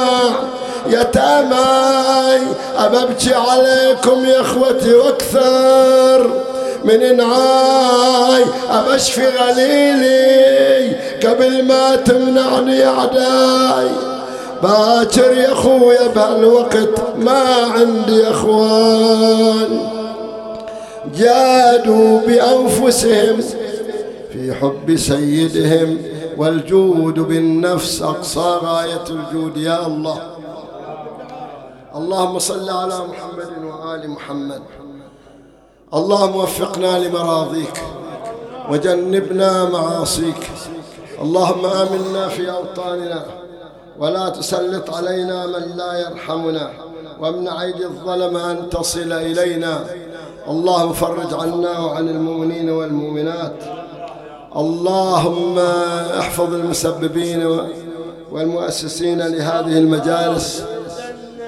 يتاماي 0.88 2.42
أببكي 2.78 3.34
عليكم 3.34 4.26
يا 4.26 4.42
أخوتي 4.42 4.94
وأكثر. 4.94 6.32
من 6.84 7.02
انعاي 7.02 8.46
أبشفي 8.70 9.28
غليلي 9.28 10.96
قبل 11.28 11.66
ما 11.66 11.96
تمنعني 11.96 12.86
أعداي 12.86 13.90
باكر 14.64 15.38
يا 15.38 15.54
خويا 15.54 16.08
بهالوقت 16.08 17.16
ما 17.18 17.44
عندي 17.76 18.30
إخوان. 18.30 19.90
جادوا 21.16 22.20
بأنفسهم 22.28 23.42
في 24.34 24.54
حب 24.54 24.96
سيدهم 24.96 25.98
والجود 26.38 27.20
بالنفس 27.20 28.02
أقصى 28.02 28.58
غاية 28.64 29.04
الجود. 29.10 29.58
يا 29.58 29.88
الله 29.88 30.22
اللهم 31.96 32.40
صل 32.40 32.70
على 32.70 32.96
محمد 33.10 33.50
وآل 33.64 34.10
محمد. 34.10 34.62
اللهم 35.94 36.36
وفقنا 36.36 37.00
لمراضيك 37.00 37.82
وجنبنا 38.72 39.70
معاصيك. 39.70 40.52
اللهم 41.22 41.66
آمنا 41.66 42.28
في 42.28 42.52
أوطاننا 42.52 43.26
ولا 44.00 44.30
تسلط 44.30 44.94
علينا 44.94 45.46
من 45.46 45.78
لا 45.78 46.00
يرحمنا 46.00 46.70
وامنع 47.22 47.62
أيدي 47.62 47.86
الظلم 47.86 48.38
أن 48.38 48.70
تصل 48.70 49.12
إلينا. 49.12 49.86
اللهم 50.48 50.94
فرج 50.94 51.34
عنا 51.34 51.80
وعن 51.80 52.10
المؤمنين 52.10 52.70
والمؤمنات. 52.70 53.64
اللهم 54.56 55.60
احفظ 56.20 56.54
المسببين 56.54 57.60
والمؤسسين 58.32 59.22
لهذه 59.22 59.78
المجالس 59.78 60.64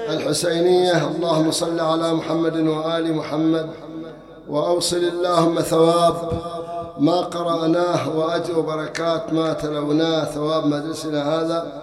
الحسينية. 0.08 1.08
اللهم 1.08 1.50
صل 1.50 1.80
على 1.80 2.14
محمد 2.14 2.56
وآل 2.56 3.14
محمد. 3.14 3.70
واوصل 4.48 4.96
اللهم 4.96 5.60
ثواب 5.60 6.14
ما 6.98 7.20
قرأناه 7.20 8.16
وأجر 8.18 8.60
بركات 8.60 9.32
ما 9.32 9.52
تلوناه 9.52 10.24
ثواب 10.24 10.66
مجلسنا 10.66 11.40
هذا. 11.40 11.82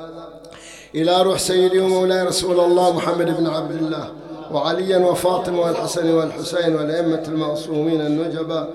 إلى 0.96 1.22
روح 1.22 1.38
سيدي 1.38 1.80
ومولاي 1.80 2.24
رسول 2.24 2.60
الله 2.60 2.94
محمد 2.94 3.38
بن 3.38 3.48
عبد 3.48 3.72
الله 3.72 4.12
وعليا 4.52 4.98
وفاطمة 4.98 5.60
والحسن 5.62 6.12
والحسين 6.12 6.76
والأئمة 6.76 7.24
المعصومين 7.28 8.02
النجبة 8.02 8.68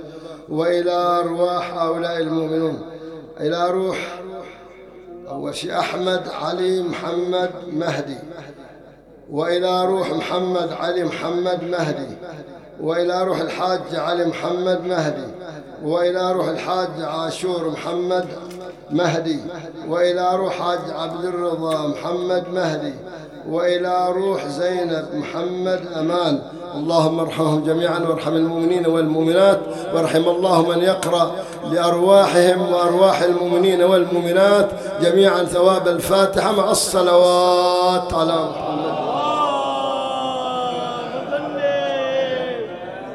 وإلى 0.48 0.92
أرواح 0.92 1.74
هؤلاء 1.74 2.18
المؤمنون. 2.18 2.82
إلى 3.40 3.70
روح 3.70 4.20
أول 5.28 5.54
شيء 5.54 5.78
أحمد 5.78 6.22
علي 6.28 6.82
محمد 6.82 7.50
مهدي 7.72 8.18
وإلى 9.30 9.84
روح 9.86 10.10
محمد 10.10 10.72
علي 10.72 11.04
محمد 11.04 11.64
مهدي. 11.64 12.16
وإلى 12.80 13.24
روح 13.24 13.40
الحاج 13.40 13.80
علي 13.94 14.24
محمد 14.24 14.80
مهدي 14.84 15.28
وإلى 15.84 16.32
روح 16.32 16.48
الحاج 16.48 16.88
عاشور 17.02 17.70
محمد 17.70 18.26
مهدي 18.90 19.40
وإلى 19.88 20.36
روح 20.36 20.58
حاج 20.58 20.78
عبد 20.90 21.24
الرضا 21.24 21.86
محمد 21.86 22.44
مهدي 22.52 22.94
وإلى 23.50 24.08
روح 24.08 24.46
زينب 24.46 25.06
محمد 25.14 25.80
أمان. 25.96 26.42
اللهم 26.74 27.20
ارحمهم 27.20 27.64
جميعا 27.64 27.98
وارحم 27.98 28.32
المؤمنين 28.32 28.86
والمؤمنات 28.86 29.60
وارحم 29.94 30.28
الله 30.28 30.62
من 30.68 30.82
يقرأ 30.82 31.32
لأرواحهم 31.70 32.72
وأرواح 32.72 33.22
المؤمنين 33.22 33.82
والمؤمنات 33.82 34.68
جميعا 35.02 35.44
ثواب 35.44 35.88
الفاتحة 35.88 36.52
مع 36.52 36.70
الصلوات 36.70 38.14
على 38.14 38.34
محمد. 38.50 39.03